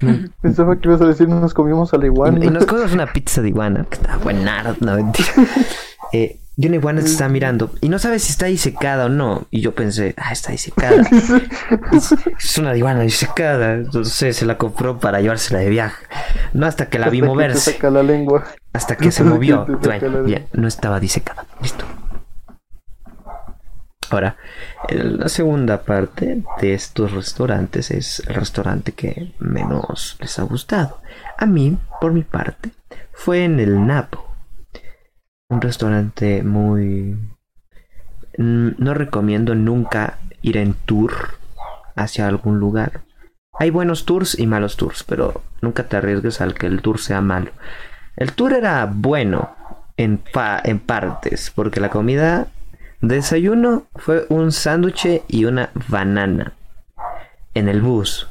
[0.42, 2.44] Pensaba que ibas a decir nos comimos a la iguana.
[2.44, 5.28] Y, nos comimos una pizza de iguana, que estaba buena, no mentira.
[6.12, 9.46] Eh, y una iguana te está mirando y no sabes si está disecada o no.
[9.50, 11.02] Y yo pensé, ah, está disecada.
[12.38, 13.74] es, una iguana disecada.
[13.74, 16.04] Entonces se la compró para llevársela de viaje.
[16.52, 17.78] No hasta que la vi moverse.
[17.90, 18.44] la lengua.
[18.74, 19.66] Hasta que se movió.
[20.52, 21.46] no estaba disecada.
[21.62, 21.86] Listo.
[24.10, 24.36] Ahora,
[24.90, 31.00] la segunda parte de estos restaurantes es el restaurante que menos les ha gustado.
[31.38, 32.72] A mí, por mi parte,
[33.14, 34.31] fue en el Napo
[35.52, 37.16] un restaurante muy...
[38.38, 41.12] No recomiendo nunca ir en tour
[41.94, 43.02] hacia algún lugar.
[43.58, 47.20] Hay buenos tours y malos tours, pero nunca te arriesgues al que el tour sea
[47.20, 47.50] malo.
[48.16, 49.54] El tour era bueno
[49.98, 50.22] en,
[50.64, 52.46] en partes, porque la comida
[53.02, 56.54] de desayuno fue un sándwich y una banana
[57.52, 58.28] en el bus,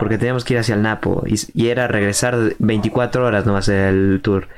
[0.00, 4.48] porque teníamos que ir hacia el Napo y, era regresar 24 horas nomás el tour.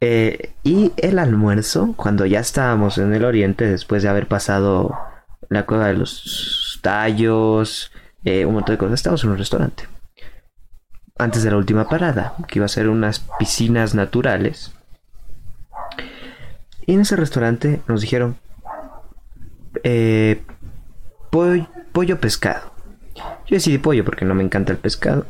[0.00, 4.96] Eh, y el almuerzo, cuando ya estábamos en el oriente, después de haber pasado
[5.48, 7.90] la cueva de los tallos,
[8.24, 9.88] eh, un montón de cosas, estábamos en un restaurante.
[11.18, 14.72] Antes de la última parada, que iba a ser unas piscinas naturales.
[16.86, 18.36] Y en ese restaurante nos dijeron
[19.82, 20.42] eh,
[21.30, 22.72] pollo pescado.
[23.46, 25.26] Yo decidí pollo porque no me encanta el pescado,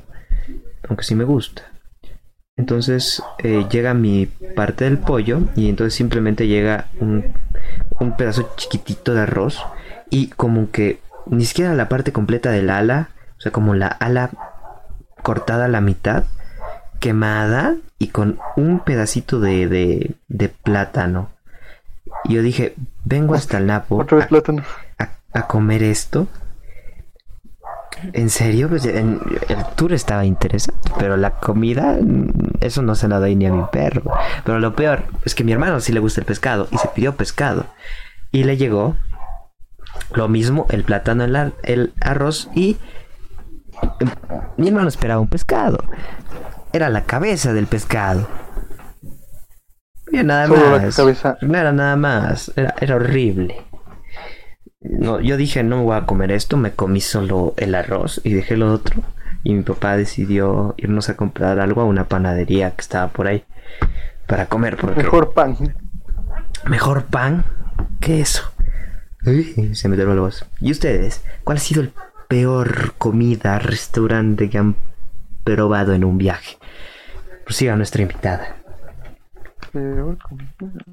[0.88, 1.62] aunque sí me gusta.
[2.58, 7.32] Entonces eh, llega mi parte del pollo y entonces simplemente llega un,
[8.00, 9.64] un, pedazo chiquitito de arroz
[10.10, 14.30] y como que ni siquiera la parte completa del ala, o sea, como la ala
[15.22, 16.24] cortada a la mitad,
[16.98, 21.30] quemada y con un pedacito de, de, de plátano.
[22.24, 24.04] Y yo dije, vengo hasta el Napo
[25.32, 26.26] a comer esto
[28.12, 28.68] ¿En serio?
[28.68, 29.18] Pues el
[29.76, 33.64] tour estaba interesante, pero la comida, mm, eso no se la doy ni a mi
[33.70, 34.02] perro.
[34.44, 36.88] Pero lo peor es que a mi hermano sí le gusta el pescado y se
[36.88, 37.66] pidió pescado.
[38.30, 38.96] Y le llegó
[40.14, 42.76] Lo mismo, el plátano, el, el arroz y
[44.56, 45.78] mi hermano esperaba un pescado.
[46.72, 48.28] Era la cabeza del pescado.
[50.12, 50.98] No nada más.
[51.42, 52.52] No era nada más.
[52.56, 53.67] Era, era horrible.
[54.80, 56.56] No, yo dije, no me voy a comer esto.
[56.56, 59.02] Me comí solo el arroz y dejé lo otro.
[59.42, 63.44] Y mi papá decidió irnos a comprar algo a una panadería que estaba por ahí
[64.26, 64.82] para comer.
[64.96, 65.56] Mejor pan.
[66.66, 67.44] Mejor pan
[68.00, 68.52] que eso.
[69.72, 70.46] se me la voz.
[70.60, 71.24] ¿Y ustedes?
[71.44, 71.92] ¿Cuál ha sido el
[72.28, 74.76] peor comida, restaurante que han
[75.44, 76.56] probado en un viaje?
[77.44, 78.56] Prosiga nuestra invitada.
[79.72, 80.84] Peor comida.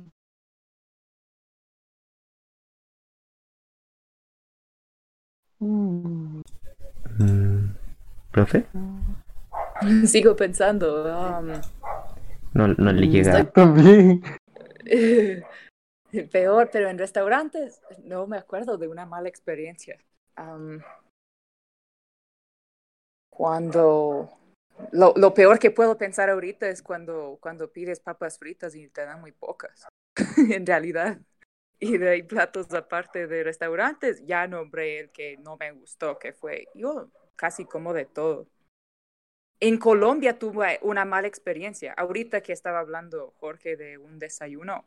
[5.65, 6.41] Mm.
[8.32, 8.65] ¿Profe?
[10.06, 11.06] Sigo pensando.
[11.06, 11.62] Um,
[12.54, 13.43] no, no le llega.
[13.51, 14.21] También.
[16.32, 19.97] Peor, pero en restaurantes no me acuerdo de una mala experiencia.
[20.38, 20.80] Um,
[23.30, 24.30] cuando
[24.91, 29.06] lo, lo, peor que puedo pensar ahorita es cuando, cuando pides papas fritas y te
[29.06, 29.88] dan muy pocas,
[30.49, 31.19] en realidad.
[31.80, 36.68] Y de platos aparte de restaurantes, ya nombré el que no me gustó, que fue
[36.74, 38.48] yo casi como de todo.
[39.60, 41.94] En Colombia tuve una mala experiencia.
[41.94, 44.86] Ahorita que estaba hablando Jorge de un desayuno,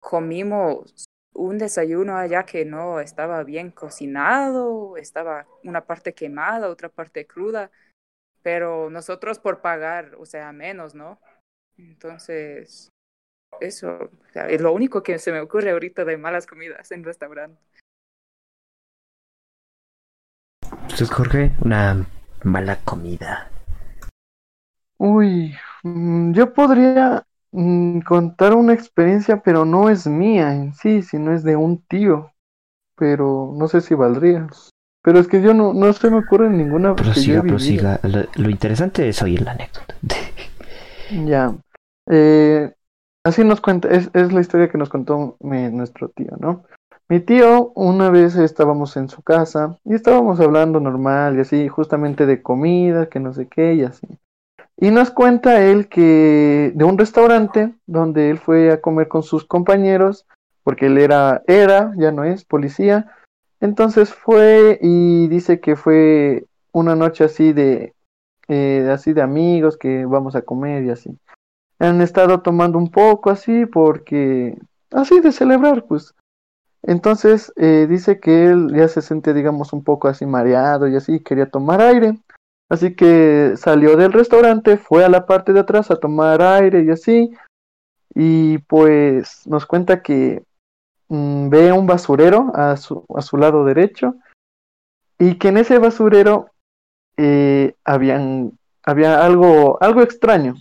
[0.00, 7.26] comimos un desayuno allá que no estaba bien cocinado, estaba una parte quemada, otra parte
[7.26, 7.70] cruda,
[8.42, 11.20] pero nosotros por pagar, o sea, menos, ¿no?
[11.76, 12.90] Entonces,
[13.60, 17.60] eso es lo único que se me ocurre ahorita de malas comidas en restaurante.
[20.88, 22.06] Usted, Jorge, una
[22.42, 23.50] mala comida.
[24.98, 27.24] Uy, mm, yo podría
[27.56, 32.32] Mm, contar una experiencia, pero no es mía en sí, sino es de un tío.
[32.96, 34.48] Pero no sé si valdría.
[35.02, 36.96] Pero es que yo no, no se me ocurre ninguna.
[36.96, 38.00] Prosiga, prosiga.
[38.02, 39.94] Lo, interesante es oír la anécdota.
[41.24, 41.54] ya.
[42.10, 42.72] Eh,
[43.24, 46.64] así nos cuenta, es, es, la historia que nos contó nuestro tío, ¿no?
[47.08, 52.24] Mi tío, una vez estábamos en su casa y estábamos hablando normal y así, justamente
[52.24, 54.06] de comida, que no sé qué y así.
[54.76, 59.44] Y nos cuenta él que de un restaurante donde él fue a comer con sus
[59.44, 60.26] compañeros,
[60.62, 63.12] porque él era, era, ya no es, policía.
[63.60, 67.94] Entonces fue y dice que fue una noche así de,
[68.48, 71.16] eh, así de amigos que vamos a comer y así.
[71.78, 74.56] Han estado tomando un poco así porque,
[74.92, 76.14] así de celebrar, pues.
[76.82, 81.20] Entonces eh, dice que él ya se siente, digamos, un poco así mareado y así,
[81.20, 82.18] quería tomar aire.
[82.68, 86.90] Así que salió del restaurante, fue a la parte de atrás a tomar aire y
[86.90, 87.30] así.
[88.14, 90.44] Y pues nos cuenta que
[91.08, 94.16] mm, ve un basurero a su, a su lado derecho
[95.18, 96.50] y que en ese basurero
[97.16, 100.54] eh, habían, había algo, algo extraño,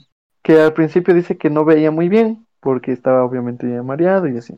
[0.43, 4.37] que al principio dice que no veía muy bien porque estaba obviamente ya mareado y
[4.37, 4.57] así.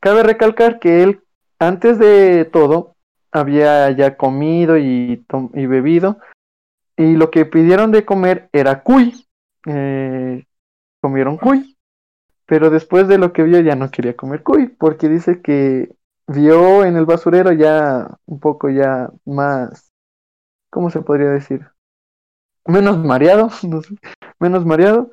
[0.00, 1.22] Cabe recalcar que él,
[1.58, 2.94] antes de todo,
[3.32, 6.18] había ya comido y, bebido
[6.96, 9.26] y lo que pidieron de comer era cuy.
[9.66, 10.44] Eh,
[11.00, 11.76] comieron cuy.
[12.46, 15.90] Pero después de lo que vio ya no quería comer cuy, porque dice que
[16.28, 19.92] vio en el basurero ya un poco ya más,
[20.70, 21.66] ¿cómo se podría decir?
[22.66, 23.96] Menos mareado, no sé,
[24.38, 25.10] menos mareado.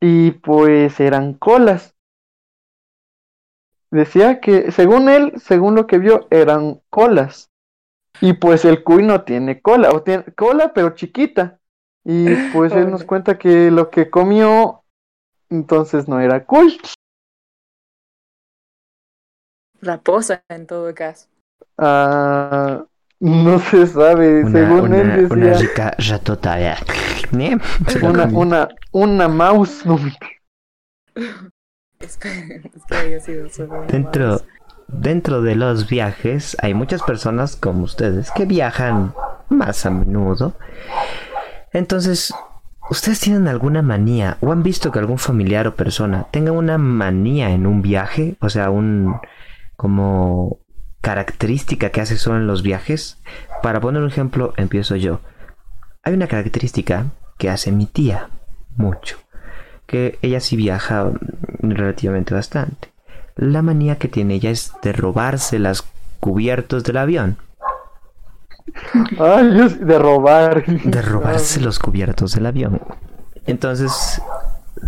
[0.00, 1.94] Y pues eran colas.
[3.90, 7.50] Decía que, según él, según lo que vio, eran colas.
[8.20, 11.60] Y pues el cuy no tiene cola, o tiene cola pero chiquita.
[12.04, 14.82] Y pues él nos cuenta que lo que comió
[15.50, 16.80] entonces no era cuy.
[19.80, 21.28] Raposa en todo caso.
[21.76, 22.86] Ah,
[23.22, 25.28] no se sabe, según él decía.
[25.30, 26.58] Una rica ratota,
[28.02, 29.86] una, una, una mouse.
[29.86, 29.98] No.
[32.00, 34.40] Es que, es que haya sido solo Dentro,
[34.88, 39.14] Dentro de los viajes hay muchas personas como ustedes que viajan
[39.48, 40.54] más a menudo.
[41.72, 42.34] Entonces,
[42.90, 47.50] ¿ustedes tienen alguna manía o han visto que algún familiar o persona tenga una manía
[47.50, 48.36] en un viaje?
[48.40, 49.16] O sea, un
[49.76, 50.61] como
[51.02, 53.18] característica que hace solo en los viajes.
[53.62, 55.20] Para poner un ejemplo, empiezo yo.
[56.02, 58.30] Hay una característica que hace mi tía
[58.76, 59.18] mucho,
[59.86, 61.12] que ella sí viaja
[61.60, 62.92] relativamente bastante.
[63.36, 65.84] La manía que tiene ella es de robarse las
[66.20, 67.36] cubiertos del avión.
[69.18, 70.64] Ay, de robar.
[70.64, 72.80] De robarse los cubiertos del avión.
[73.46, 74.22] Entonces,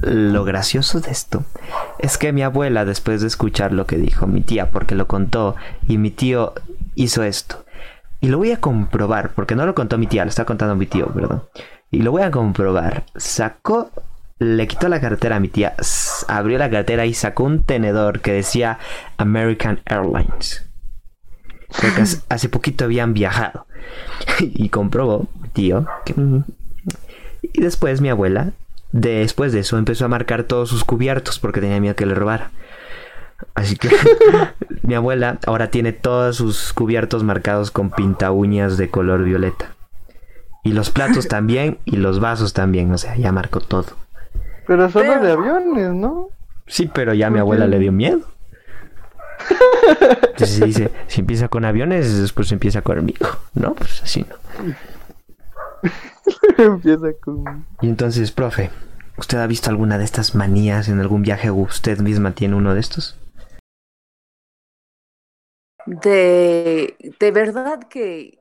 [0.02, 1.44] lo gracioso de esto
[1.99, 5.57] es que mi abuela, después de escuchar lo que dijo mi tía, porque lo contó,
[5.88, 6.53] y mi tío
[6.95, 7.64] hizo esto.
[8.20, 10.86] Y lo voy a comprobar, porque no lo contó mi tía, lo está contando mi
[10.86, 11.45] tío, perdón.
[11.90, 13.05] Y lo voy a comprobar.
[13.16, 13.90] Sacó,
[14.38, 15.74] le quitó la cartera a mi tía,
[16.28, 18.78] abrió la cartera y sacó un tenedor que decía
[19.18, 20.64] American Airlines.
[21.78, 23.66] Creo que hace- poquito habían viajado.
[24.40, 26.14] y comprobó, mi tío, que...
[27.42, 28.53] Y después mi abuela,
[29.01, 32.51] después de eso, empezó a marcar todos sus cubiertos porque tenía miedo que le robara.
[33.55, 33.88] Así que
[34.82, 39.74] mi abuela ahora tiene todos sus cubiertos marcados con pinta uñas de color violeta.
[40.62, 43.86] Y los platos también y los vasos también, o sea, ya marcó todo.
[44.66, 46.28] Pero solo Pero- de aviones, ¿no?
[46.66, 47.70] Sí, pero ya a mi ¿Por abuela qué?
[47.72, 48.20] le dio miedo.
[50.30, 53.26] Entonces dice, si empieza con aviones, después empieza conmigo.
[53.53, 54.36] No, pues así no.
[56.58, 57.66] Empieza con...
[57.80, 58.70] Y entonces, profe,
[59.16, 62.74] ¿usted ha visto alguna de estas manías en algún viaje o usted misma tiene uno
[62.74, 63.18] de estos?
[65.86, 68.38] De, de verdad que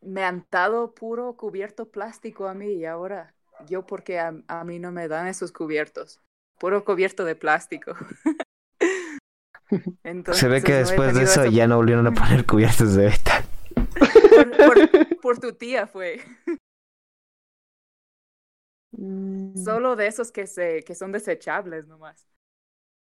[0.00, 3.34] me han dado puro cubierto plástico a mí y ahora
[3.68, 6.20] yo porque a, a mí no me dan esos cubiertos,
[6.58, 7.94] puro cubierto de plástico.
[10.04, 13.12] Entonces, Se ve que no después de eso ya no volvieron a poner cubiertos de
[13.98, 16.20] por, por- por tu tía fue.
[18.92, 22.26] Mm, Solo de esos que se que son desechables nomás.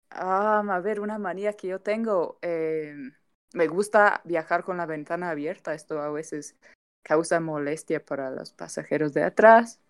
[0.10, 2.39] Ah, a ver, una manía que yo tengo.
[2.42, 2.96] eh,
[3.54, 5.74] me gusta viajar con la ventana abierta.
[5.74, 6.56] Esto a veces
[7.04, 9.82] causa molestia para los pasajeros de atrás.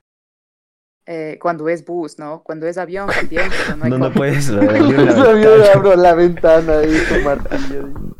[1.07, 2.43] Eh, cuando es bus, ¿no?
[2.43, 5.73] Cuando es avión también, pero no hay No, puedes ventana.
[5.73, 7.87] abro la ventana ahí con martillo.
[7.87, 8.15] dice.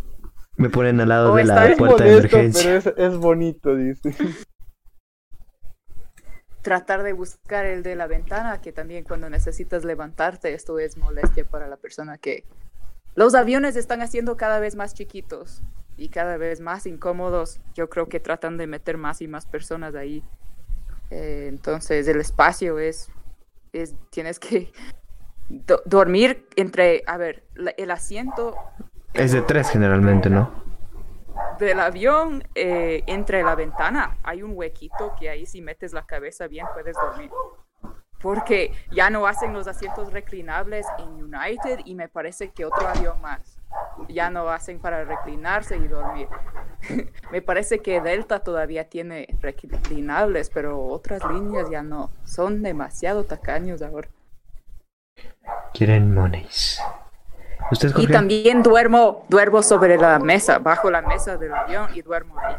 [0.57, 2.63] Me ponen al lado O de la puerta de emergencia.
[2.63, 4.15] pero es, es bonito, dice.
[6.61, 11.45] Tratar de buscar el de la ventana, que también cuando necesitas levantarte, esto es molestia
[11.45, 12.45] para la persona que...
[13.15, 15.61] Los aviones están haciendo cada vez más chiquitos
[15.97, 17.59] y cada vez más incómodos.
[17.73, 20.23] Yo creo que tratan de meter más y más personas ahí.
[21.09, 23.09] Eh, entonces el espacio es,
[23.73, 24.71] es tienes que
[25.49, 28.55] do- dormir entre, a ver, la- el asiento
[29.13, 30.63] Es de tres generalmente, ¿no?
[31.59, 36.47] Del avión eh, entre la ventana hay un huequito que ahí si metes la cabeza
[36.47, 37.29] bien puedes dormir.
[38.21, 43.19] Porque ya no hacen los asientos reclinables en United y me parece que otro avión
[43.19, 43.57] más.
[44.09, 46.27] Ya no hacen para reclinarse y dormir.
[47.31, 52.11] me parece que Delta todavía tiene reclinables, pero otras líneas ya no.
[52.23, 54.09] Son demasiado tacaños ahora.
[55.73, 56.79] Quieren monies.
[57.71, 62.35] ¿Usted, Y también duermo, duermo sobre la mesa, bajo la mesa del avión y duermo
[62.37, 62.55] ahí.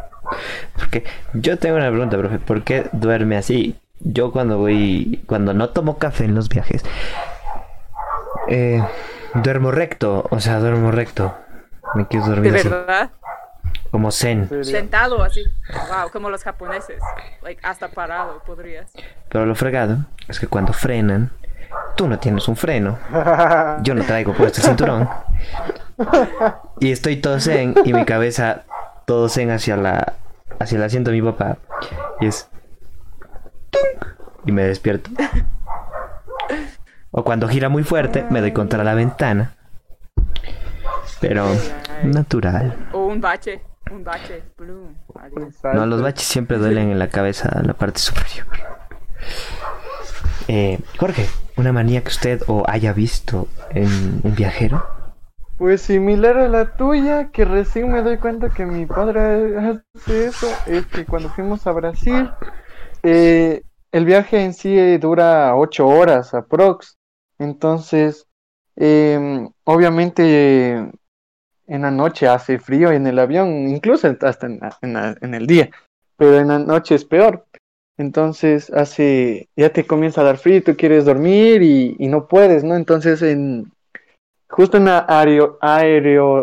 [0.77, 1.05] Porque
[1.35, 2.39] yo tengo una pregunta, profe.
[2.39, 3.79] ¿Por qué duerme así?
[4.01, 6.83] Yo cuando voy, cuando no tomo café en los viajes,
[8.49, 8.83] eh,
[9.35, 11.35] duermo recto, o sea, duermo recto.
[11.95, 13.11] Me quiero ¿De dormir así, verdad?
[13.91, 14.49] como zen.
[14.65, 15.45] Sentado así.
[15.91, 17.01] Wow, como los japoneses.
[17.43, 18.91] Like, hasta parado podrías.
[19.29, 19.99] Pero lo fregado
[20.29, 21.31] es que cuando frenan,
[21.97, 22.99] tú no tienes un freno.
[23.83, 25.09] Yo no traigo puesto el cinturón.
[26.81, 28.65] Y estoy todo zen y mi cabeza
[29.07, 30.15] todo zen hacia la
[30.59, 31.59] hacia el asiento de mi papá.
[32.21, 32.49] Y es
[34.45, 35.11] y me despierto.
[37.11, 39.55] O cuando gira muy fuerte, me doy contra la ventana.
[41.21, 41.47] Pero
[42.03, 42.75] natural.
[42.93, 43.63] O un bache.
[43.91, 44.43] Un bache.
[45.75, 48.47] No, los baches siempre duelen en la cabeza, en la parte superior.
[50.55, 51.25] Eh, Jorge,
[51.57, 54.85] una manía que usted o haya visto en un viajero.
[55.57, 60.49] Pues similar a la tuya, que recién me doy cuenta que mi padre hace eso,
[60.67, 62.31] es que cuando fuimos a Brasil,
[63.03, 66.99] eh, el viaje en sí eh, dura ocho horas aprox.
[67.39, 68.27] Entonces,
[68.77, 70.87] em, obviamente
[71.67, 74.49] en la noche hace frío en el avión, incluso hasta
[74.83, 75.71] en, el día,
[76.19, 77.47] pero en la noche es peor.
[77.99, 82.75] Entonces hace, ya te comienza a dar frío, tú quieres dormir y, no puedes, ¿no?
[82.75, 83.71] Entonces en,
[84.49, 85.07] justo en la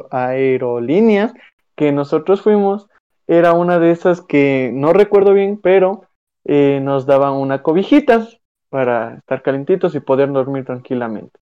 [0.09, 1.33] aerolínea
[1.75, 2.87] que nosotros fuimos,
[3.27, 6.05] era una de esas que no recuerdo bien, pero
[6.45, 8.27] eh, nos daban una cobijita
[8.69, 11.39] para estar calentitos y poder dormir tranquilamente.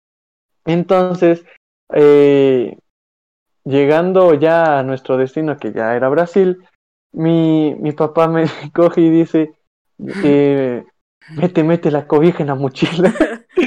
[0.66, 1.46] Entonces,
[1.94, 2.78] eh,
[3.64, 6.58] llegando ya a nuestro destino, que ya era Brasil,
[7.14, 9.57] mi, mi papá me coge y dice,
[10.24, 10.84] eh,
[11.30, 13.14] mete, mete la cobija en la mochila.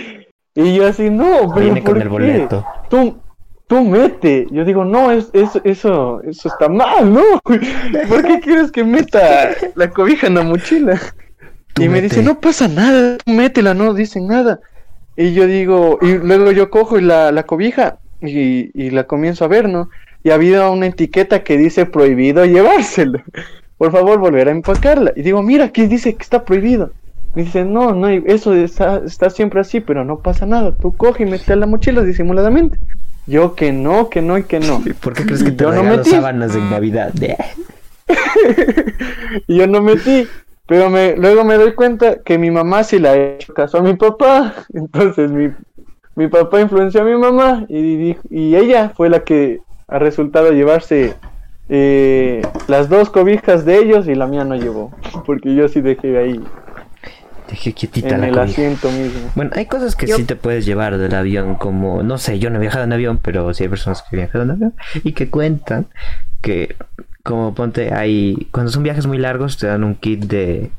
[0.55, 2.09] y yo así, no, pero Viene con ¿por el qué?
[2.09, 2.67] boleto.
[2.89, 3.23] Tú,
[3.67, 4.47] tú mete.
[4.51, 7.23] Yo digo, no, es, es, eso, eso está mal, ¿no?
[8.09, 11.01] ¿Por qué quieres que meta la cobija en la mochila?
[11.75, 12.03] Tú y me mete.
[12.03, 14.61] dice, no pasa nada, tú métela, no dicen nada.
[15.17, 19.49] Y yo digo, y luego yo cojo la, la cobija y, y la comienzo a
[19.49, 19.91] ver, ¿no?
[20.23, 23.21] Y había una etiqueta que dice prohibido llevárselo.
[23.81, 25.15] Por favor, volver a empacarla.
[25.17, 26.91] Y digo, mira, aquí dice que está prohibido.
[27.35, 30.77] Me dice, no, no, eso está, está siempre así, pero no pasa nada.
[30.77, 32.79] Tú coge y mete la mochila disimuladamente.
[33.27, 34.83] Yo que no, que no y que no.
[34.85, 36.11] ¿Y ¿Por qué crees que te Yo no metí.
[36.11, 37.15] sábanas de Navidad?
[39.47, 40.29] y yo no metí.
[40.67, 43.83] Pero me, luego me doy cuenta que mi mamá sí la ha hecho caso a
[43.83, 44.57] mi papá.
[44.75, 45.49] Entonces mi,
[46.17, 48.15] mi papá influenció a mi mamá y
[48.55, 51.15] ella fue la que ha resultado llevarse
[51.71, 54.91] eh, las dos cobijas de ellos y la mía no llevó.
[55.25, 56.41] Porque yo sí dejé ahí
[57.49, 58.51] Dejé quietita en la el cobija.
[58.53, 59.31] asiento mismo.
[59.35, 62.51] Bueno, hay cosas que Yo- sí te puedes llevar del avión, como, no sé, yo
[62.51, 65.31] no he viajado en avión, pero sí hay personas que viajan en avión y que
[65.31, 65.87] cuentan
[66.43, 66.77] que,
[67.25, 70.71] como ponte, hay, cuando son viajes muy largos, te dan un kit de,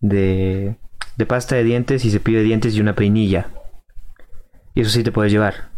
[0.00, 0.74] de,
[1.16, 3.46] de pasta de dientes y cepillo de dientes y una peinilla.
[4.74, 5.68] Y eso sí te puedes llevar.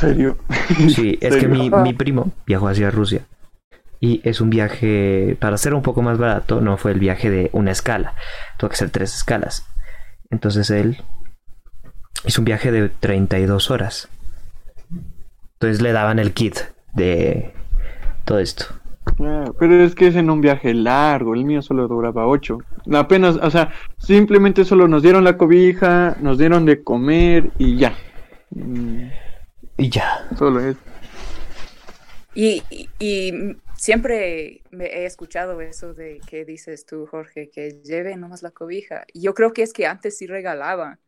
[0.00, 0.36] ¿Serio?
[0.88, 3.26] Sí, es que mi, mi primo viajó hacia Rusia.
[4.00, 7.50] Y es un viaje, para ser un poco más barato, no fue el viaje de
[7.52, 8.14] una escala.
[8.58, 9.66] Tuvo que ser tres escalas.
[10.30, 11.02] Entonces él
[12.24, 14.08] hizo un viaje de 32 horas.
[15.54, 16.56] Entonces le daban el kit
[16.94, 17.52] de
[18.24, 18.64] todo esto.
[19.16, 22.58] Claro, pero es que es en un viaje largo, el mío solo duraba ocho.
[22.92, 27.92] Apenas, o sea, simplemente solo nos dieron la cobija, nos dieron de comer y ya.
[29.80, 30.28] Y ya.
[30.36, 30.76] Solo es.
[32.34, 38.14] Y, y, y siempre me he escuchado eso de que dices tú, Jorge, que lleve
[38.16, 39.04] nomás la cobija.
[39.12, 41.00] Y yo creo que es que antes sí regalaban.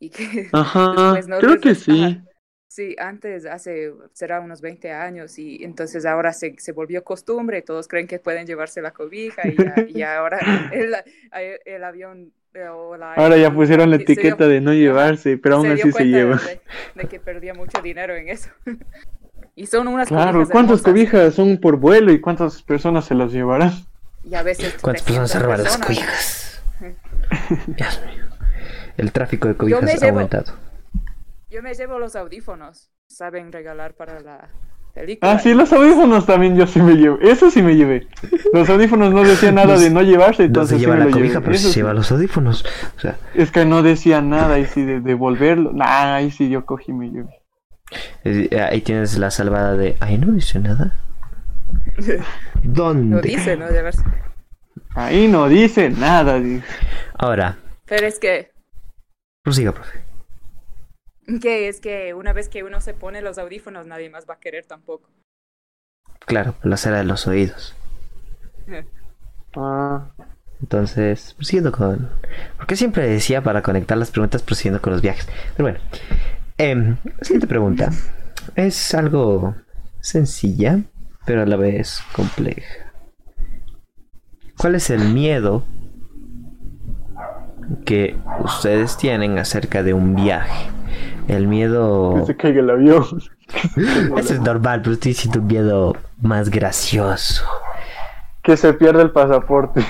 [0.00, 2.20] Y que Ajá, no creo que sí.
[2.68, 7.86] Sí, antes, hace, será unos 20 años, y entonces ahora se, se volvió costumbre, todos
[7.86, 10.38] creen que pueden llevarse la cobija, y, ya, y ahora
[10.72, 10.94] el,
[11.66, 12.32] el avión
[12.72, 15.92] o la Ahora ya pusieron la dio- etiqueta de no llevarse, pero aún se así
[15.92, 16.36] se lleva.
[16.36, 16.60] De,
[16.94, 18.50] de que perdía mucho dinero en eso.
[19.54, 23.14] y son unas Claro, cobijas ¿cuántas hermosas, cobijas son por vuelo y cuántas personas se
[23.14, 23.72] las llevarán?
[24.24, 26.62] Y a veces ¿Cuántas personas se 300 roban las cobijas?
[27.66, 28.24] Dios mío.
[28.96, 30.52] El tráfico de cobijas ha llevo- aumentado.
[31.50, 34.48] Yo me llevo los audífonos, saben regalar para la
[34.94, 35.32] película.
[35.32, 37.30] Ah, sí, los audífonos también yo sí me llevé.
[37.30, 38.06] Eso sí me llevé.
[38.52, 41.04] Los audífonos no decían nada de no llevarse, No entonces se sí lleva me la
[41.06, 41.44] lo cobija, llevé.
[41.46, 42.64] pero se lleva los audífonos.
[42.96, 45.72] O sea, Es que no decía nada y sí de devolverlo.
[45.72, 47.40] Nah, ahí sí yo cogí y me llevé.
[48.24, 49.96] eh, ahí tienes la salvada de.
[50.00, 50.96] Ay, no dice nada.
[52.62, 53.16] ¿Dónde?
[53.16, 53.68] Lo dice, ¿no?
[53.70, 54.02] Llevarse.
[54.94, 56.38] Ahí no dice nada.
[56.38, 56.64] dice.
[57.18, 58.50] Ahora, Pero es que,
[59.42, 60.00] prosiga, profe.
[61.40, 64.40] Que es que una vez que uno se pone los audífonos, nadie más va a
[64.40, 65.08] querer tampoco.
[66.26, 67.74] Claro, la cera de los oídos.
[69.54, 70.10] Ah,
[70.62, 72.08] Entonces, prosiguiendo con.
[72.56, 75.28] Porque siempre decía para conectar las preguntas, prosiguiendo con los viajes.
[75.54, 75.78] Pero bueno.
[76.56, 77.90] Em, siguiente pregunta.
[78.56, 79.54] Es algo
[80.00, 80.80] sencilla,
[81.26, 82.92] pero a la vez compleja.
[84.56, 85.64] ¿Cuál es el miedo
[87.84, 90.70] que ustedes tienen acerca de un viaje?
[91.28, 92.16] El miedo.
[92.20, 93.04] que se caiga el avión.
[94.16, 97.44] Eso es normal, pero estoy diciendo un miedo más gracioso.
[98.42, 99.82] Que se pierda el pasaporte.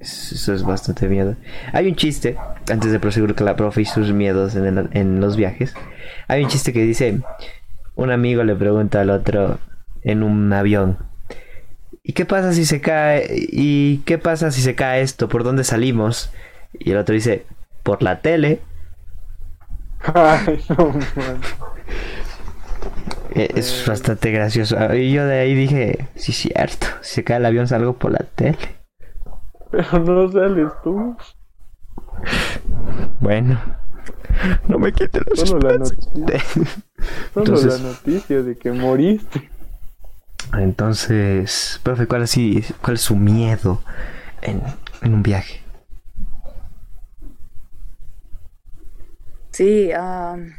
[0.00, 1.36] Eso es bastante miedo.
[1.72, 2.36] Hay un chiste,
[2.70, 5.74] antes de proseguir con la profe y sus miedos en, el- en los viajes.
[6.26, 7.20] Hay un chiste que dice:
[7.94, 9.58] Un amigo le pregunta al otro
[10.02, 10.98] en un avión:
[12.02, 13.26] ¿Y qué pasa si se cae?
[13.30, 15.28] ¿Y qué pasa si se cae esto?
[15.28, 16.32] ¿Por dónde salimos?
[16.76, 17.46] Y el otro dice:
[17.84, 18.60] Por la tele.
[20.14, 21.40] Ay, no, man.
[23.34, 24.76] Eh, Es bastante gracioso.
[24.94, 26.86] Y yo de ahí dije: Sí, cierto.
[27.00, 28.58] Si se cae el avión, salgo por la tele.
[29.70, 31.16] Pero no sales tú.
[33.20, 33.58] Bueno,
[34.68, 36.10] no me quiten los Solo la noticia.
[37.34, 39.50] Solo Entonces- la noticia de que moriste.
[40.58, 43.80] Entonces, profe, ¿cuál, así, cuál es su miedo
[44.42, 44.60] en,
[45.00, 45.61] en un viaje?
[49.62, 50.56] Sí, am,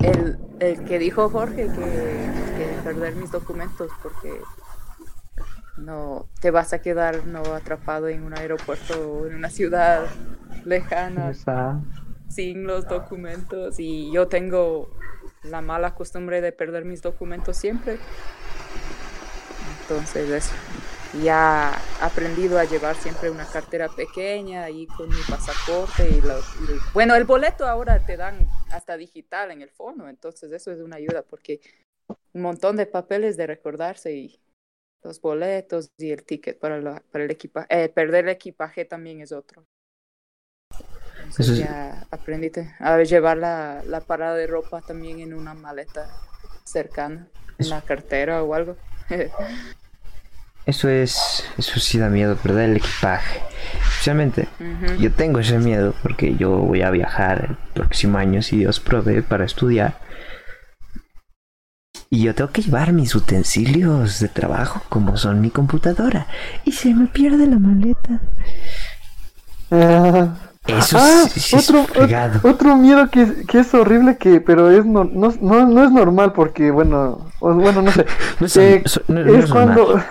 [0.00, 1.80] el, el que dijo Jorge que,
[2.58, 4.38] que perder mis documentos porque
[5.78, 10.04] no te vas a quedar no atrapado en un aeropuerto o en una ciudad
[10.66, 11.32] lejana
[12.28, 14.90] sin los documentos y yo tengo
[15.42, 17.98] la mala costumbre de perder mis documentos siempre.
[19.80, 20.52] Entonces eso.
[21.12, 26.80] Ya he aprendido a llevar siempre una cartera pequeña ahí con mi pasaporte y, y-
[26.94, 30.96] bueno, el boleto ahora te dan hasta digital en el fondo, entonces eso es una
[30.96, 31.60] ayuda porque
[32.32, 34.40] un montón de papeles de recordarse y
[35.02, 37.88] los boletos y el ticket para, la, para el equipaje.
[37.90, 39.64] perder el equipaje también es otro.
[41.18, 45.54] Entonces Eso es- ya aprendiste a llevar la, la parada de ropa también en una
[45.54, 46.08] maleta
[46.64, 48.76] cercana, en la cartera o algo.
[50.66, 51.44] Eso es.
[51.58, 53.40] Eso sí da miedo, perder el equipaje.
[53.90, 54.48] Especialmente,
[54.98, 59.22] yo tengo ese miedo porque yo voy a viajar el próximo año, si Dios provee,
[59.22, 59.98] para estudiar.
[62.10, 66.26] Y yo tengo que llevar mis utensilios de trabajo, como son mi computadora.
[66.64, 68.20] Y se me pierde la maleta.
[69.70, 70.34] Ah,
[70.66, 72.40] Eso ah, sí, sí es otro, fregado.
[72.48, 76.32] otro miedo que, que es horrible, que pero es no, no, no, no es normal
[76.34, 78.04] porque, bueno, o- bueno, no sé.
[78.40, 80.04] No es, Eh, so- no- no es es normal.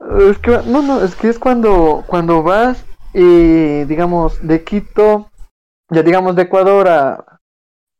[0.00, 2.84] Es que no no es que es cuando cuando vas
[3.14, 5.30] eh, digamos de Quito
[5.90, 7.38] ya digamos de Ecuador a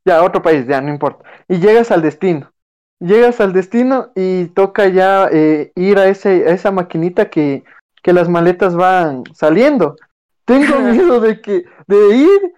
[0.04, 2.52] ya a otro país ya no importa y llegas al destino
[3.00, 7.64] llegas al destino y toca ya eh, ir a ese a esa maquinita que
[8.02, 9.96] que las maletas van saliendo
[10.44, 12.54] tengo miedo de que de ir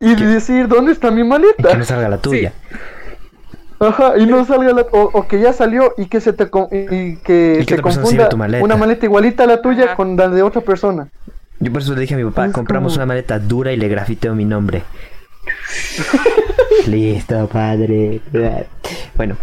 [0.00, 0.24] y ¿Qué?
[0.26, 2.52] decir dónde está mi Y maleta que no salga la tuya.
[3.86, 7.16] Ajá, y no salga la, o, o que ya salió y que se te y,
[7.16, 8.64] que Y que se confunda sirve tu maleta.
[8.64, 9.96] una maleta igualita a la tuya Ajá.
[9.96, 11.08] con la de otra persona.
[11.60, 13.76] Yo por eso le dije a mi papá, Es compramos como- una maleta dura y
[13.76, 14.82] le grafiteo mi nombre.
[16.86, 18.20] Listo, padre.
[19.16, 19.36] Bueno,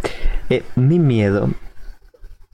[0.49, 1.49] eh, mi miedo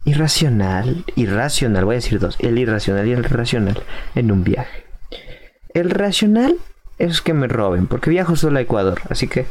[0.05, 3.83] irracional, irracional, voy a decir dos, el irracional y el racional
[4.15, 4.85] en un viaje.
[5.73, 6.55] El racional
[6.97, 9.45] es que me roben, porque viajo solo a Ecuador, así que...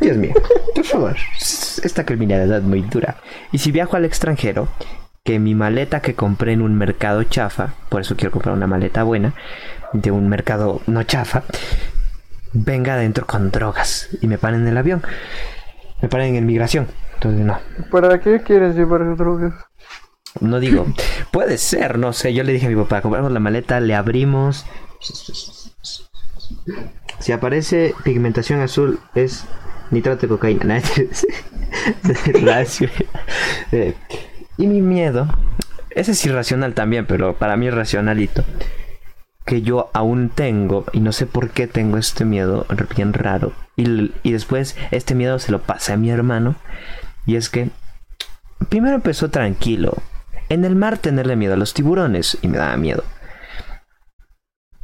[0.00, 0.34] Dios mío,
[0.74, 3.16] por favor, esta criminalidad es muy dura.
[3.52, 4.68] Y si viajo al extranjero,
[5.24, 9.02] que mi maleta que compré en un mercado chafa, por eso quiero comprar una maleta
[9.02, 9.34] buena,
[9.92, 11.42] de un mercado no chafa,
[12.52, 15.02] venga adentro con drogas y me paren en el avión,
[16.00, 16.86] me paren en migración.
[17.14, 17.58] Entonces no,
[17.90, 19.52] ¿Para qué quieres llevar drogas?
[20.40, 20.86] no digo,
[21.32, 24.64] puede ser, no sé, yo le dije a mi papá, compramos la maleta, le abrimos.
[27.18, 29.44] Si aparece pigmentación azul es
[29.90, 30.80] nitrato de cocaína.
[33.72, 33.94] Eh,
[34.56, 35.28] y mi miedo,
[35.90, 38.44] ese es irracional también, pero para mí es racionalito.
[39.44, 43.52] Que yo aún tengo, y no sé por qué tengo este miedo bien raro.
[43.76, 46.56] Y, y después este miedo se lo pasé a mi hermano.
[47.26, 47.70] Y es que
[48.68, 49.94] primero empezó tranquilo.
[50.48, 53.04] En el mar tenerle miedo a los tiburones y me daba miedo.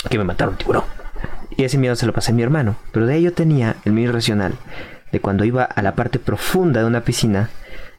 [0.08, 0.84] Que me matara un tiburón.
[1.56, 2.76] Y ese miedo se lo pasé a mi hermano.
[2.92, 4.54] Pero de ahí yo tenía el miedo irracional
[5.12, 7.50] de cuando iba a la parte profunda de una piscina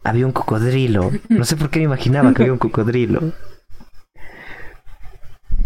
[0.03, 1.11] había un cocodrilo.
[1.29, 3.33] No sé por qué me imaginaba que había un cocodrilo.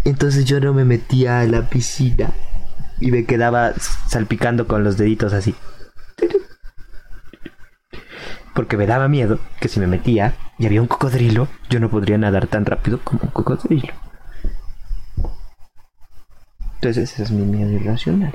[0.04, 2.32] Entonces yo no me metía a la piscina
[3.00, 3.72] y me quedaba
[4.08, 5.54] salpicando con los deditos así.
[8.54, 12.18] Porque me daba miedo que si me metía y había un cocodrilo, yo no podría
[12.18, 13.92] nadar tan rápido como un cocodrilo.
[16.74, 18.34] Entonces ese es mi miedo irracional.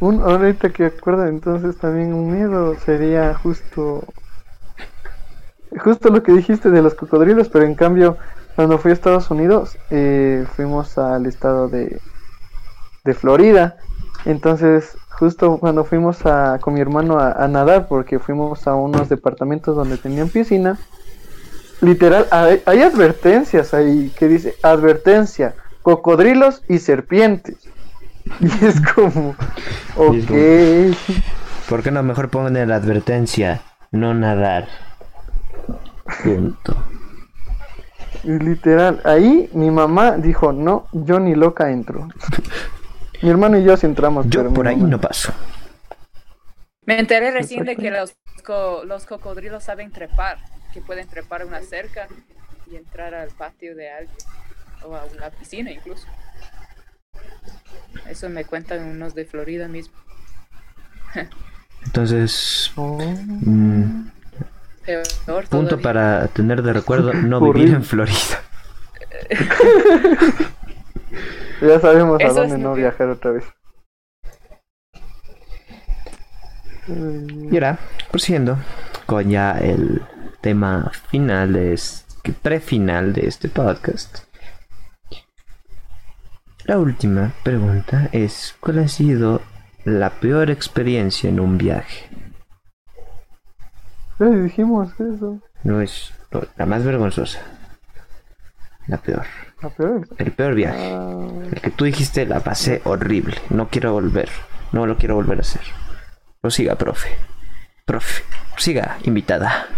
[0.00, 4.04] Un, ahorita que acuerdo, entonces también un miedo sería justo
[5.78, 8.16] justo lo que dijiste de los cocodrilos, pero en cambio
[8.54, 12.00] cuando fui a Estados Unidos eh, fuimos al estado de
[13.04, 13.76] de Florida,
[14.24, 19.76] entonces justo cuando fuimos a, con mi hermano a, nadar porque fuimos a unos departamentos
[19.76, 20.78] donde tenían piscina,
[21.80, 27.68] literal hay, hay advertencias ahí que dice advertencia cocodrilos y serpientes
[28.40, 29.36] y es como
[29.96, 30.30] ok
[31.68, 33.62] ¿Por qué no mejor ponen la advertencia?
[33.90, 34.68] No nadar.
[36.22, 36.76] Punto.
[38.22, 42.08] Y literal, ahí mi mamá dijo, no, yo ni loca entro.
[43.22, 44.26] mi hermano y yo sí entramos.
[44.28, 45.32] Yo pero por ahí mamá- no paso.
[46.84, 48.14] Me enteré recién de que los,
[48.44, 50.38] co- los cocodrilos saben trepar,
[50.74, 52.08] que pueden trepar una cerca
[52.70, 54.16] y entrar al patio de alguien
[54.86, 56.06] o a una piscina incluso.
[58.08, 59.94] Eso me cuentan unos de Florida mismo.
[61.84, 62.98] Entonces, Oh.
[62.98, 64.10] mm,
[64.84, 65.82] Peor punto todavía.
[65.82, 68.42] para tener de recuerdo no vivir en Florida.
[71.62, 73.44] Ya sabemos a dónde no viajar otra vez.
[76.88, 77.78] Y ahora,
[78.10, 78.58] prosiguiendo
[79.06, 80.02] con ya el
[80.42, 84.24] tema final de este, prefinal de este podcast.
[86.64, 89.42] La última pregunta es, ¿cuál ha sido
[89.84, 92.08] la peor experiencia en un viaje?
[94.18, 95.40] Ya dijimos eso.
[95.62, 97.40] No es no, la más vergonzosa.
[98.86, 99.24] La peor.
[99.62, 100.08] La peor.
[100.18, 100.92] El peor viaje.
[100.92, 103.36] Ah, El que tú dijiste la pasé horrible.
[103.50, 104.28] No quiero volver.
[104.72, 105.62] No lo quiero volver a hacer.
[106.40, 107.10] Prosiga, profe.
[107.84, 108.22] Profe.
[108.56, 109.68] Siga, invitada.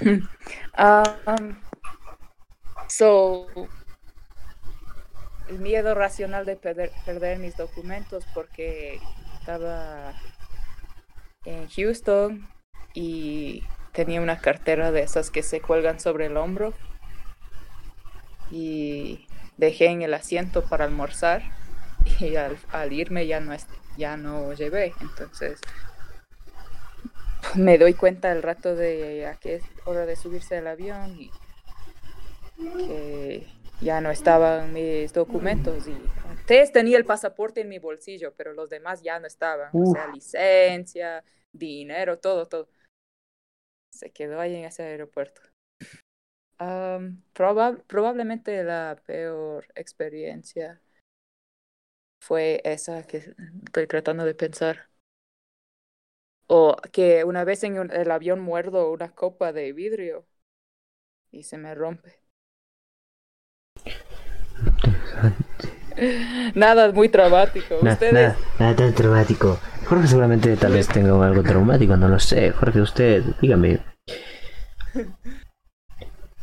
[0.76, 1.54] Um,
[2.88, 3.46] so,
[5.48, 9.00] el miedo racional de perder, perder mis documentos porque
[9.38, 10.14] estaba
[11.44, 12.48] en Houston
[12.94, 16.72] y tenía una cartera de esas que se cuelgan sobre el hombro
[18.50, 19.26] y
[19.56, 21.42] dejé en el asiento para almorzar
[22.20, 23.66] y al, al irme ya no, es-
[23.96, 24.92] ya no llevé.
[25.00, 25.60] Entonces
[27.54, 31.30] me doy cuenta el rato de a qué hora de subirse al avión y
[32.86, 33.46] que
[33.84, 35.94] ya no estaban mis documentos y
[36.28, 40.06] antes tenía el pasaporte en mi bolsillo, pero los demás ya no estaban, o sea,
[40.08, 41.22] licencia,
[41.52, 42.68] dinero, todo, todo.
[43.90, 45.40] Se quedó ahí en ese aeropuerto.
[47.34, 50.80] Proba- probablemente la peor experiencia
[52.20, 54.88] fue esa que estoy tratando de pensar.
[56.46, 60.26] O que una vez en un- el avión muerdo una copa de vidrio
[61.30, 62.23] y se me rompe.
[66.54, 67.74] Nada muy traumático.
[67.82, 69.58] Na- Ustedes, nada, nada tan traumático.
[69.88, 72.52] Jorge seguramente tal vez tenga algo traumático, no lo sé.
[72.52, 73.80] Jorge, usted, dígame.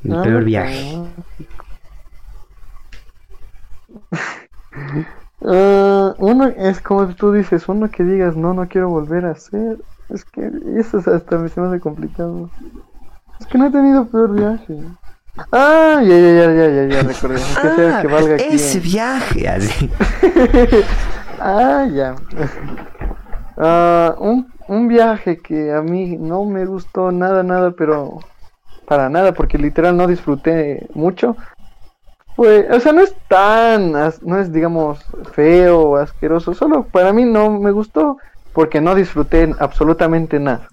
[0.04, 0.84] El Ah, peor no, viaje.
[0.94, 1.14] no.
[5.44, 9.84] Ah, uno es como tú dices, uno que digas no, no quiero volver a hacer.
[10.10, 12.50] Es que eso es hasta me se me hace complicado.
[13.40, 14.76] Es que no he tenido peor viaje.
[15.52, 17.36] Ah, ya, ya, ya, ya, ya, ya recordé.
[17.36, 18.44] Que sea que valga aquí.
[18.50, 19.90] Ah, ese viaje, así.
[21.40, 22.16] Ah, ya.
[23.64, 28.20] Ah, un, un viaje que a mí no me gustó nada, nada, pero
[28.88, 31.36] para nada, porque literal no disfruté mucho.
[32.36, 37.24] Fue, o sea, no es tan, no es digamos feo o asqueroso, solo para mí
[37.24, 38.18] no me gustó
[38.54, 40.70] porque no disfruté absolutamente nada.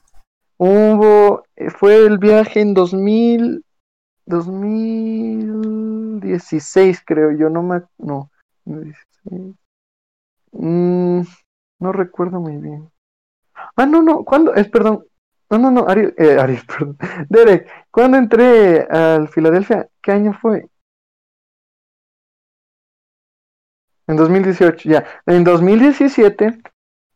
[0.57, 1.43] Hubo,
[1.77, 3.65] fue el viaje en 2000,
[4.29, 8.31] 2016 creo yo, no me, no,
[8.65, 9.55] 2016.
[10.53, 11.23] Mm,
[11.81, 12.91] no recuerdo muy bien.
[13.77, 14.55] Ah, no, no, ¿cuándo?
[14.55, 15.05] Es, perdón.
[15.51, 16.97] No, no, no, Ariel, eh, Ariel, perdón.
[17.29, 19.89] Derek, ¿cuándo entré al Filadelfia?
[20.03, 20.69] ¿Qué año fue?
[24.07, 25.05] En 2018, ya.
[25.27, 26.59] En 2017,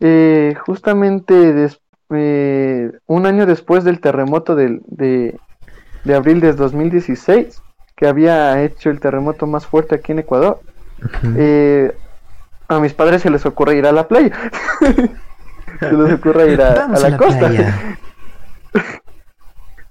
[0.00, 5.38] eh, justamente des- eh, un año después del terremoto del- de,
[6.04, 7.62] de abril de 2016,
[7.96, 10.60] que había hecho el terremoto más fuerte aquí en Ecuador,
[11.36, 11.96] eh,
[12.68, 14.32] a mis padres se les ocurre ir a la playa.
[15.80, 17.50] se les ocurre ir a, la, costa.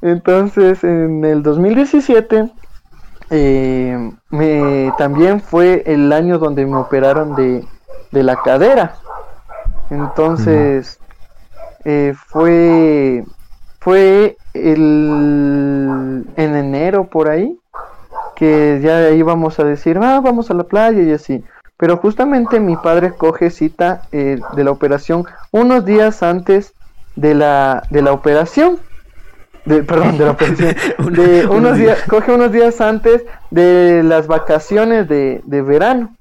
[0.02, 2.52] Entonces, en el 2017,
[3.30, 7.66] eh, me, también fue el año donde me operaron de,
[8.12, 8.96] de la cadera.
[9.90, 11.00] Entonces,
[11.84, 13.24] eh, fue,
[13.82, 17.58] fue el, en enero por ahí,
[18.36, 21.44] que ya íbamos a decir, ah, vamos a la playa y así.
[21.78, 26.74] Pero justamente mi padre coge cita eh, de la operación unos días antes
[27.16, 28.78] de la, de la operación.
[29.66, 30.76] De, perdón, de la operación.
[31.12, 32.08] De unos días, días.
[32.08, 36.16] coge unos días antes de las vacaciones de, de verano.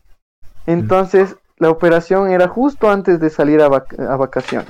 [0.66, 4.68] Entonces, la operación era justo antes de salir a, vac- a vacaciones.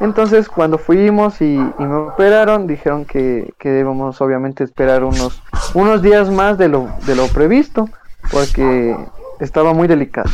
[0.00, 5.42] Entonces, cuando fuimos y, me operaron, dijeron que, que debemos obviamente esperar unos,
[5.74, 7.88] unos días más de lo, de lo previsto,
[8.30, 8.96] porque
[9.38, 10.30] estaba muy delicado.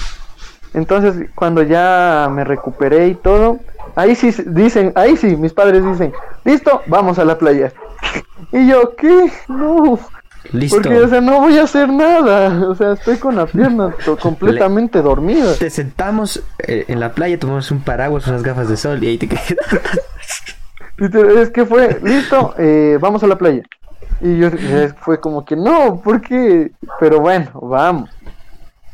[0.74, 3.58] Entonces, cuando ya me recuperé y todo,
[3.94, 6.12] ahí sí dicen, ahí sí, mis padres dicen,
[6.44, 7.72] listo, vamos a la playa.
[8.52, 9.32] y yo, ¿qué?
[9.48, 9.98] No,
[10.52, 10.76] Listo.
[10.80, 12.68] porque, o sea, no voy a hacer nada.
[12.68, 15.54] O sea, estoy con la pierna completamente dormida.
[15.58, 19.18] Te sentamos eh, en la playa, tomamos un paraguas, unas gafas de sol y ahí
[19.18, 19.44] te quedas.
[21.40, 23.62] Es que fue, listo, eh, vamos a la playa.
[24.20, 26.72] Y yo eh, fue como que no, ¿por qué?
[26.98, 28.10] Pero bueno, vamos.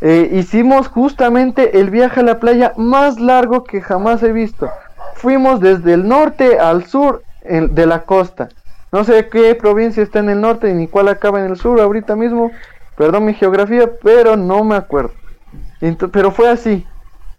[0.03, 4.69] Eh, hicimos justamente el viaje a la playa más largo que jamás he visto.
[5.15, 8.49] Fuimos desde el norte al sur en- de la costa.
[8.95, 12.15] No sé qué provincia está en el norte ni cuál acaba en el sur ahorita
[12.15, 12.53] mismo.
[12.97, 15.11] Perdón mi geografía, pero no me acuerdo.
[16.13, 16.87] Pero fue así.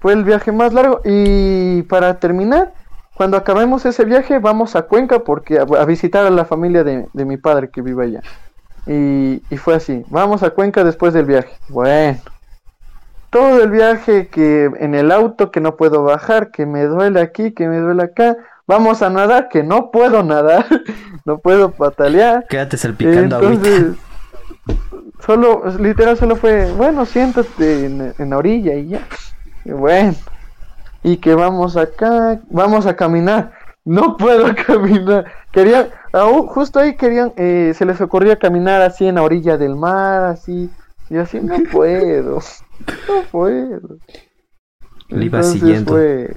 [0.02, 1.00] Fue el viaje más largo.
[1.06, 2.74] Y para terminar,
[3.14, 7.08] cuando acabemos ese viaje, vamos a Cuenca porque a, a visitar a la familia de,
[7.14, 8.22] de mi padre que vive allá.
[8.86, 10.04] Y, y fue así.
[10.10, 11.56] Vamos a Cuenca después del viaje.
[11.70, 12.20] Bueno.
[13.30, 17.54] Todo el viaje que en el auto que no puedo bajar, que me duele aquí,
[17.54, 18.36] que me duele acá.
[18.68, 20.66] Vamos a nadar, que no puedo nadar,
[21.26, 22.46] no puedo patalear.
[22.48, 23.84] Quédate salpicando Entonces,
[24.68, 25.22] agüita.
[25.26, 29.02] solo, literal, solo fue, bueno, siéntate en, en la orilla y ya.
[29.66, 30.16] Y bueno,
[31.04, 33.52] y que vamos acá, vamos a caminar.
[33.84, 35.26] No puedo caminar.
[35.52, 39.76] Querían, aún, justo ahí querían, eh, se les ocurría caminar así en la orilla del
[39.76, 40.70] mar, así.
[41.10, 42.40] Y así no puedo.
[43.08, 43.80] No fue.
[45.08, 45.94] Le iba Entonces siguiendo.
[45.94, 46.36] Fue...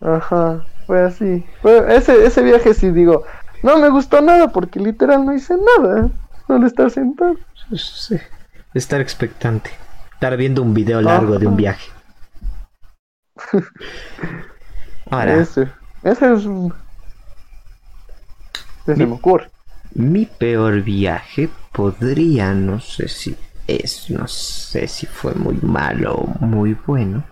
[0.00, 1.44] Ajá, fue así.
[1.62, 3.24] Fue ese, ese viaje sí digo,
[3.62, 6.10] no me gustó nada porque literal no hice nada.
[6.46, 7.36] Solo estar sentado.
[7.76, 8.16] Sí.
[8.74, 9.70] Estar expectante.
[10.14, 11.90] Estar viendo un video largo de un viaje.
[15.10, 15.68] Ahora, Ese,
[16.02, 16.72] ese es un...
[18.86, 19.50] Ese Mi- me ocurre.
[19.94, 26.26] mi peor viaje podría, no sé si es, no sé si fue muy malo o
[26.44, 27.24] muy bueno.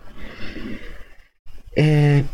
[1.76, 2.24] Eh,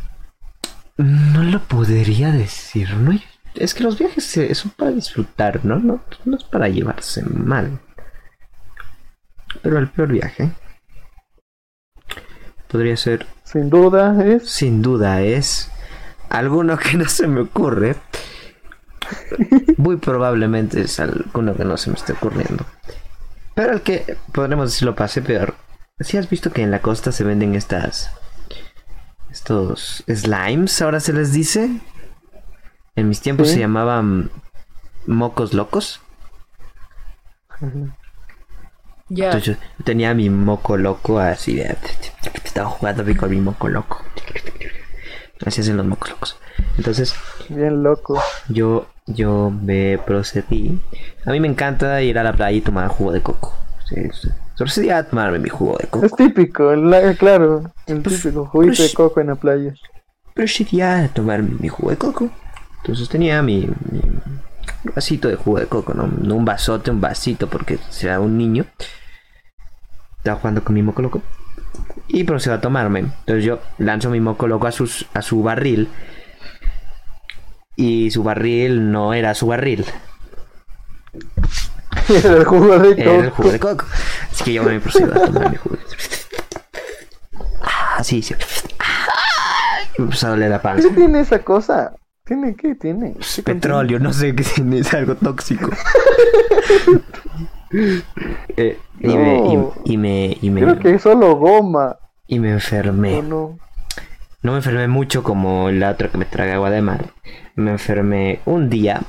[1.02, 3.18] no lo podría decir, ¿no?
[3.54, 5.78] Es que los viajes son para disfrutar, ¿no?
[5.78, 7.80] No, no es para llevarse mal.
[9.62, 10.50] Pero el peor viaje
[12.68, 14.48] podría ser Sin duda es...
[14.48, 15.70] sin duda es
[16.28, 17.96] alguno que no se me ocurre.
[19.76, 22.64] Muy probablemente es alguno que no se me esté ocurriendo.
[23.54, 25.56] Pero el que podremos decirlo pase peor.
[25.98, 28.12] Si has visto que en la costa se venden estas.
[29.30, 31.70] Estos slimes, ahora se les dice.
[32.96, 33.54] En mis tiempos Sí.
[33.54, 34.30] se llamaban
[35.06, 36.00] mocos locos.
[39.08, 39.26] Ya.
[39.26, 41.76] Entonces yo tenía mi moco loco así de...
[42.44, 44.04] Estaba jugando con mi moco loco.
[45.44, 46.38] Así hacen los mocos locos.
[46.76, 47.14] Entonces
[47.48, 48.20] Bien loco.
[48.48, 50.78] yo, yo me procedí.
[51.24, 53.54] A mí me encanta ir a la playa y tomar jugo de coco.
[53.88, 54.28] Sí, sí.
[54.60, 56.16] Procedí a tomarme mi jugo de Es coco.
[56.16, 59.72] típico, el la- claro, el Pues- típico juguito de pues- coco en la playa.
[60.34, 62.28] Procedí a tomar mi jugo de coco.
[62.82, 64.02] Entonces tenía mi, mi
[64.94, 66.06] vasito de jugo de coco, ¿no?
[66.08, 68.66] No un vasote, un vasito, porque será un niño.
[70.18, 71.22] Estaba jugando con mi moco loco.
[72.08, 73.00] Y procedo a tomarme.
[73.00, 75.88] Entonces yo lanzo mi moco loco a, sus, a su barril.
[77.76, 79.86] Y su barril no era su barril.
[82.08, 83.00] Era el jugo de coco.
[83.10, 83.86] Era el jugo de coco.
[84.30, 85.76] Así que yo me procedo a tomar mi jugo.
[87.62, 88.34] Ah, sí, sí.
[88.78, 89.06] Ah,
[89.98, 90.88] me empezó a doler la panza.
[90.88, 91.92] ¿Qué tiene esa cosa?
[92.24, 92.74] ¿Tiene qué?
[92.74, 93.14] ¿Tiene?
[93.34, 95.70] ¿Qué Petróleo, no sé qué tiene, es algo tóxico.
[98.56, 99.36] Eh, y, me,
[99.84, 100.60] y, y me, y, me?
[100.62, 103.22] Creo que es solo goma, y me ¿o enfermé.
[103.22, 103.58] no?
[104.42, 107.12] No me enfermé mucho como la otra que me traga agua de mar.
[107.54, 109.02] Me enfermé un día,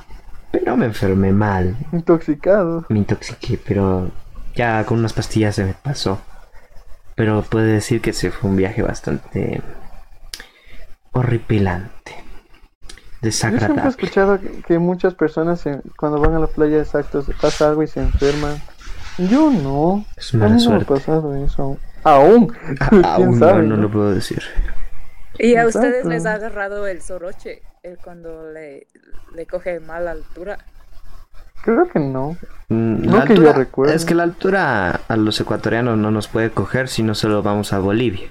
[0.52, 1.76] pero no me enfermé mal.
[1.92, 2.84] Intoxicado.
[2.88, 4.10] Me intoxiqué, pero
[4.54, 6.20] ya con unas pastillas se me pasó.
[7.16, 9.60] Pero puedo decir que se fue un viaje bastante
[11.12, 12.12] horripilante.
[13.20, 13.88] Yo siempre he Desagradable.
[13.90, 17.82] escuchado que, que muchas personas se- cuando van a la playa exacto se pasa algo
[17.82, 18.56] y se enferman.
[19.18, 20.04] Yo no.
[20.16, 20.84] Es A mala mí no me ha suerte.
[20.86, 21.78] pasado eso.
[22.02, 22.48] Aún.
[22.90, 23.82] ¿Quién Aún sabe, no, no no?
[23.82, 24.42] lo puedo decir.
[25.38, 28.86] ¿Y a ustedes les ha agarrado el soroche el cuando le,
[29.34, 30.58] le coge mala altura?
[31.64, 32.36] Creo que no.
[32.68, 33.94] Mm, No la que yo recuerde.
[33.94, 37.72] Es que la altura a los ecuatorianos no nos puede coger si no solo vamos
[37.72, 38.28] a Bolivia.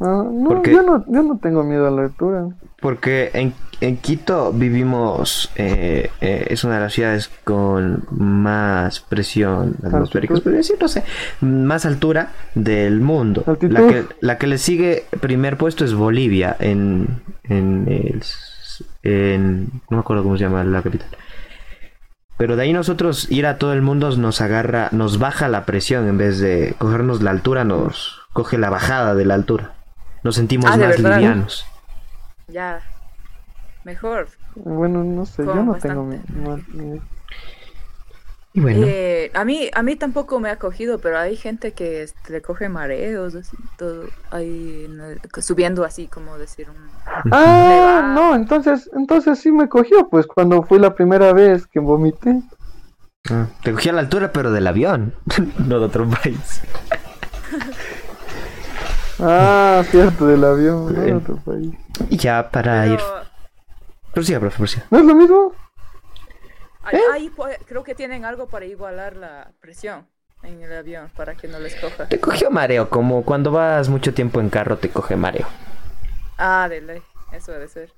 [0.00, 0.72] Ah, no, ¿Por qué?
[0.72, 2.48] yo no, yo no tengo miedo a la altura.
[2.84, 9.76] Porque en, en Quito vivimos, eh, eh, es una de las ciudades con más presión
[9.82, 11.02] atmosférica, podría decir, no sé,
[11.40, 13.42] más altura del mundo.
[13.46, 18.22] La que, la que le sigue primer puesto es Bolivia, en, en, el
[19.02, 21.08] en- no me acuerdo cómo se llama la capital.
[22.36, 26.06] Pero de ahí nosotros ir a todo el mundo nos agarra, nos baja la presión
[26.06, 29.72] en vez de cogernos la altura, nos coge la bajada de la altura.
[30.22, 31.64] Nos sentimos Ah, ¿de más livianos.
[32.48, 32.82] Ya.
[33.84, 34.28] Mejor.
[34.54, 36.32] Bueno, no sé, yo no tengo bastante.
[36.34, 37.00] mi- mal- mi-
[38.54, 38.86] Y bueno.
[38.86, 42.40] Eh, a mí a mí tampoco me ha cogido, pero hay gente que este, le
[42.40, 44.88] coge mareos, así, todo ahí
[45.40, 46.76] subiendo así, como decir un...
[47.32, 52.42] Ah, no, entonces, entonces sí me cogió, pues cuando fui la primera vez que vomité.
[53.30, 55.14] Ah, te cogí a la altura, pero del avión,
[55.66, 56.60] no de otro país.
[59.20, 61.72] Ah, cierto, del avión, no otro país.
[62.10, 62.96] Y ya para ir.
[62.98, 63.24] Pero
[64.12, 64.86] Prosiga, profe, prosiga.
[64.90, 65.52] ¿No es lo mismo?
[66.84, 70.06] ahí- ahí pu- creo que tienen algo para igualar la presión
[70.42, 72.06] en el avión, para que no les coja.
[72.08, 75.46] Te cogió mareo, como cuando vas mucho tiempo en carro te coge mareo.
[76.38, 77.02] Ah, de ley,
[77.32, 77.92] eso debe ser.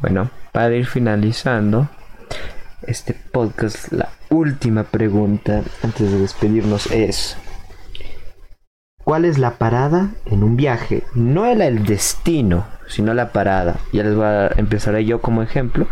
[0.00, 1.88] Bueno, para ir finalizando
[2.82, 7.36] este podcast, la última pregunta antes de despedirnos es:
[9.04, 11.02] ¿Cuál es la parada en un viaje?
[11.14, 13.76] No el, el destino, sino la parada.
[13.92, 15.88] Ya les voy a empezaré yo como ejemplo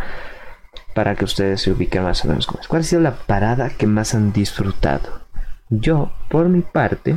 [0.95, 2.69] para que ustedes se ubiquen más o menos cómo es.
[2.69, 5.23] ¿Cuál ha sido la parada que más han disfrutado?
[5.71, 7.17] Yo, por mi parte,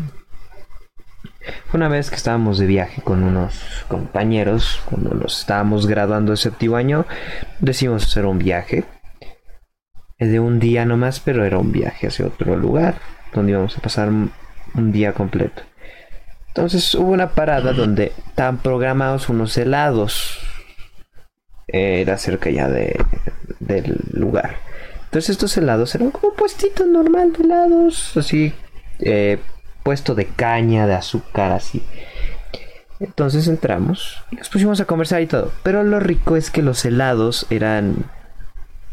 [1.68, 6.38] fue una vez que estábamos de viaje con unos compañeros, cuando nos estábamos graduando de
[6.38, 7.06] séptimo año,
[7.60, 8.86] decidimos hacer un viaje.
[10.20, 12.96] De un día nomás, pero era un viaje hacia otro lugar.
[13.34, 15.64] donde íbamos a pasar un día completo.
[16.56, 20.38] Entonces hubo una parada donde estaban programados unos helados.
[21.68, 23.04] Era cerca ya de,
[23.60, 24.58] del lugar.
[25.06, 28.54] Entonces estos helados eran como puestitos normal de helados, así,
[29.00, 29.40] eh,
[29.82, 31.82] puesto de caña, de azúcar, así.
[33.00, 35.52] Entonces entramos y nos pusimos a conversar y todo.
[35.64, 38.06] Pero lo rico es que los helados eran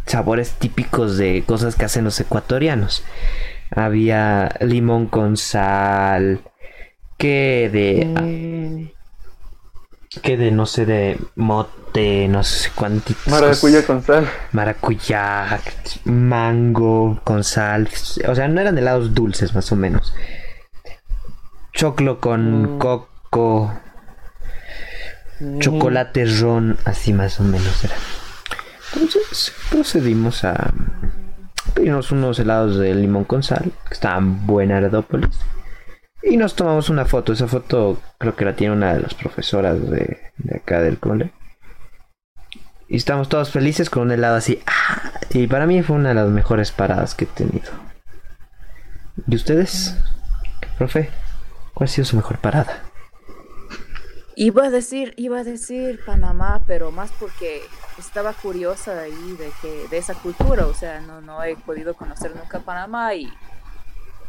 [0.07, 3.05] sabores típicos de cosas que hacen los ecuatorianos.
[3.71, 6.41] Había limón con sal,
[7.21, 8.91] que de Mm,
[10.23, 13.29] que de no sé de mote, no sé cuántitos.
[13.29, 14.29] maracuyá con sal.
[14.53, 15.61] maracuyá,
[16.05, 17.89] mango con sal,
[18.29, 20.13] o sea, no eran helados dulces más o menos.
[21.73, 22.79] Choclo con Mm.
[22.79, 23.73] coco,
[25.39, 27.95] Mm, chocolate ron, así más o menos era.
[28.95, 30.73] Entonces procedimos a
[31.75, 35.31] pedirnos unos helados de limón con sal, que estaban buena Heredópolis.
[36.23, 37.33] Y nos tomamos una foto.
[37.33, 41.33] Esa foto creo que la tiene una de las profesoras de, de acá del cole.
[42.89, 44.61] Y estamos todos felices con un helado así.
[44.67, 45.13] ¡ah!
[45.31, 47.71] Y para mí fue una de las mejores paradas que he tenido.
[49.27, 49.97] ¿Y ustedes?
[50.77, 51.11] Profe,
[51.75, 52.83] ¿cuál ha sido su mejor parada?
[54.35, 57.63] Iba a decir, iba a decir Panamá, pero más porque
[57.99, 61.95] estaba curiosa de ahí, de que, de esa cultura, o sea, no, no he podido
[61.95, 63.31] conocer nunca Panamá y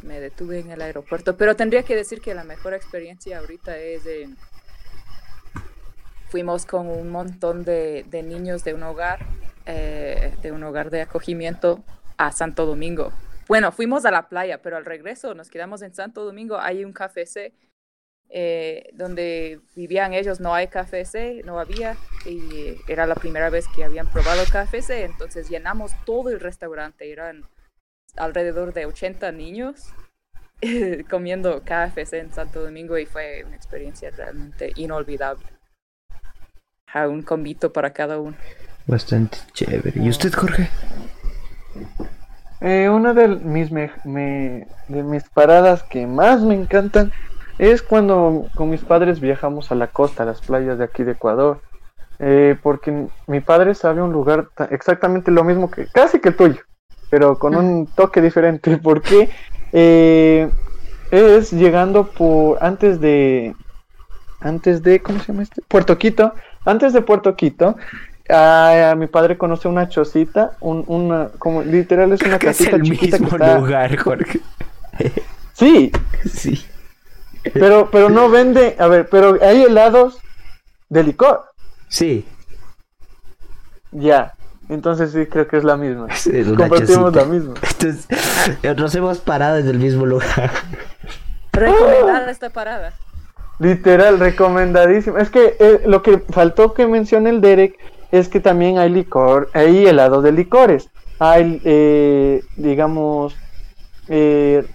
[0.04, 1.38] me detuve en el aeropuerto.
[1.38, 4.38] Pero tendría que decir que la mejor experiencia ahorita es en
[6.30, 9.20] fuimos con un montón de, de niños de un hogar,
[9.66, 11.84] eh, de un hogar de acogimiento
[12.16, 13.12] a Santo Domingo.
[13.50, 16.58] Bueno, fuimos a la playa, pero al regreso nos quedamos en Santo Domingo.
[16.58, 17.54] Hay un café C
[18.30, 23.66] eh, donde vivían ellos, no hay café C, no había, y era la primera vez
[23.76, 27.46] que habían probado café C, entonces llenamos todo el restaurante, eran
[28.18, 29.90] alrededor de 80 niños
[31.10, 35.46] comiendo KFC en Santo Domingo y fue una experiencia realmente inolvidable.
[36.94, 38.36] A un convito para cada uno.
[38.86, 39.94] Bastante chévere.
[39.96, 40.70] ¿Y usted, Jorge?
[42.60, 47.12] Eh, una de mis, me- me- de mis paradas que más me encantan
[47.58, 51.14] es cuando con mis padres viajamos a la costa, a las playas de aquí de
[51.14, 51.62] Ecuador.
[52.20, 56.36] Eh, porque mi padre sabe un lugar ta- exactamente lo mismo que casi que el
[56.36, 56.62] tuyo,
[57.12, 58.78] pero con un toque diferente.
[58.84, 59.30] Porque
[59.72, 60.50] eh,
[61.12, 63.54] es llegando por antes de
[64.40, 65.62] antes de ¿cómo se llama este?
[65.68, 66.34] Puerto Quito.
[66.66, 67.76] Antes de Puerto Quito,
[68.30, 72.78] a, mi padre conoce una chocita, un, una como literal es una Que es casita
[72.78, 73.60] el chiquita que mismo está.
[73.60, 74.40] lugar, Jorge.
[75.54, 75.92] Sí,
[76.26, 76.66] Sí.
[77.54, 80.18] pero pero no vende, a ver, pero hay helados
[80.90, 81.44] de licor.
[81.88, 82.26] Sí.
[83.92, 84.34] Ya.
[84.72, 86.08] Entonces sí creo que es la misma.
[86.32, 87.56] Es Compartimos la misma.
[87.56, 88.08] Entonces,
[88.78, 90.50] nos hemos parado desde el mismo lugar.
[91.52, 92.94] Recomendada esta parada.
[93.60, 95.18] Literal, recomendadísimo.
[95.18, 97.78] Es que eh, lo que faltó que mencione el Derek
[98.12, 100.90] es que también hay licor, hay helado de licores.
[101.20, 103.36] Hay, eh, digamos,
[104.08, 104.66] eh,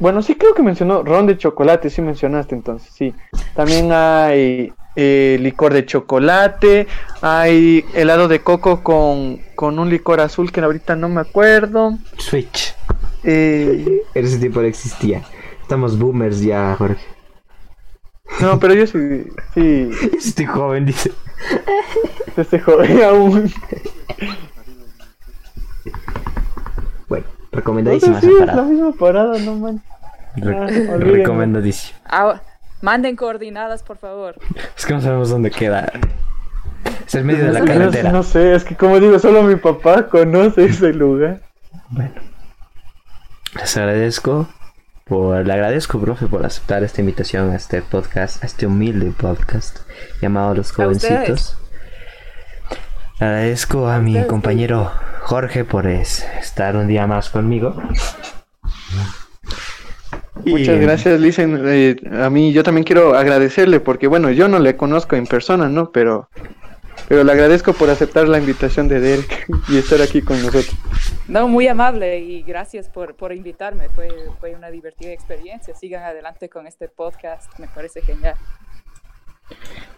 [0.00, 3.14] bueno, sí creo que mencionó ron de chocolate, sí mencionaste entonces, sí.
[3.54, 6.86] También hay eh, licor de chocolate,
[7.20, 11.98] hay helado de coco con, con un licor azul que ahorita no me acuerdo.
[12.18, 12.74] Switch.
[13.24, 15.22] Eh, En ese tiempo no existía.
[15.62, 17.04] Estamos boomers ya, Jorge.
[18.40, 19.24] no, pero yo sí,
[19.54, 21.12] sí, Estoy joven, dice.
[22.36, 23.52] este joven aún.
[27.08, 29.82] Bueno, recomendadísima esa es la misma parada, no man.
[30.36, 30.62] Re- Ah,
[30.94, 31.14] olvídenlo.
[31.14, 31.98] recomendadísima.
[32.82, 34.36] Manden coordinadas, por favor.
[34.76, 35.90] Es que no sabemos dónde queda.
[37.06, 38.10] Es el medio de la carretera.
[38.12, 41.40] No sé, es que como digo, solo mi papá conoce ese lugar.
[41.88, 42.14] Bueno.
[43.54, 44.48] Les agradezco
[45.04, 49.78] por, le agradezco, profe, por aceptar esta invitación a este podcast, a este humilde podcast
[50.20, 51.02] llamado Los A ustedes.
[51.12, 51.58] Jovencitos.
[53.20, 54.90] Le agradezco a mi ustedes, compañero
[55.22, 57.76] Jorge por es- estar un día más conmigo.
[60.44, 61.60] Y- Muchas gracias, Lisen.
[61.66, 65.68] Eh, a mí yo también quiero agradecerle porque, bueno, yo no le conozco en persona,
[65.68, 65.92] ¿no?
[65.92, 66.28] Pero,
[67.08, 70.74] pero le agradezco por aceptar la invitación de Derek y estar aquí con nosotros.
[71.28, 73.88] No, muy amable y gracias por, por invitarme.
[73.90, 74.08] Fue,
[74.40, 75.74] fue una divertida experiencia.
[75.74, 77.58] Sigan adelante con este podcast.
[77.58, 78.34] Me parece genial.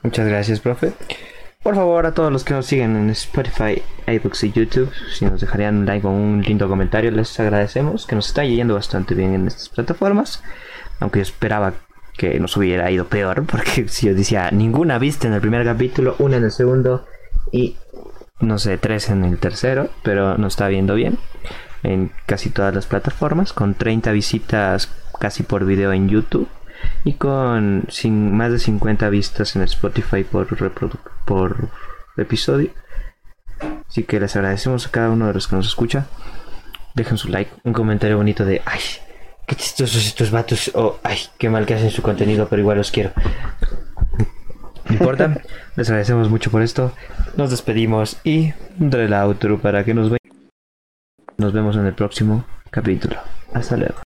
[0.02, 0.92] Muchas gracias, profe.
[1.64, 5.40] Por favor, a todos los que nos siguen en Spotify, iBooks y YouTube, si nos
[5.40, 9.32] dejarían un like o un lindo comentario, les agradecemos, que nos está yendo bastante bien
[9.32, 10.42] en estas plataformas.
[11.00, 11.72] Aunque yo esperaba
[12.18, 16.16] que nos hubiera ido peor, porque si yo decía ninguna vista en el primer capítulo,
[16.18, 17.06] una en el segundo
[17.50, 17.78] y
[18.40, 21.16] no sé, tres en el tercero, pero nos está viendo bien.
[21.82, 26.46] en casi todas las plataformas, con 30 visitas casi por video en YouTube
[27.04, 30.46] y con sin, más de 50 vistas en Spotify por,
[31.24, 31.68] por
[32.16, 32.70] episodio.
[33.88, 36.06] Así que les agradecemos a cada uno de los que nos escucha.
[36.94, 38.80] Dejen su like, un comentario bonito de ay,
[39.46, 42.90] qué chistosos estos vatos o ay, qué mal que hacen su contenido, pero igual los
[42.90, 43.12] quiero.
[44.86, 45.40] No importa,
[45.76, 46.92] les agradecemos mucho por esto.
[47.36, 50.20] Nos despedimos y la outro para que nos vean.
[51.36, 53.16] Nos vemos en el próximo capítulo.
[53.52, 54.13] Hasta luego.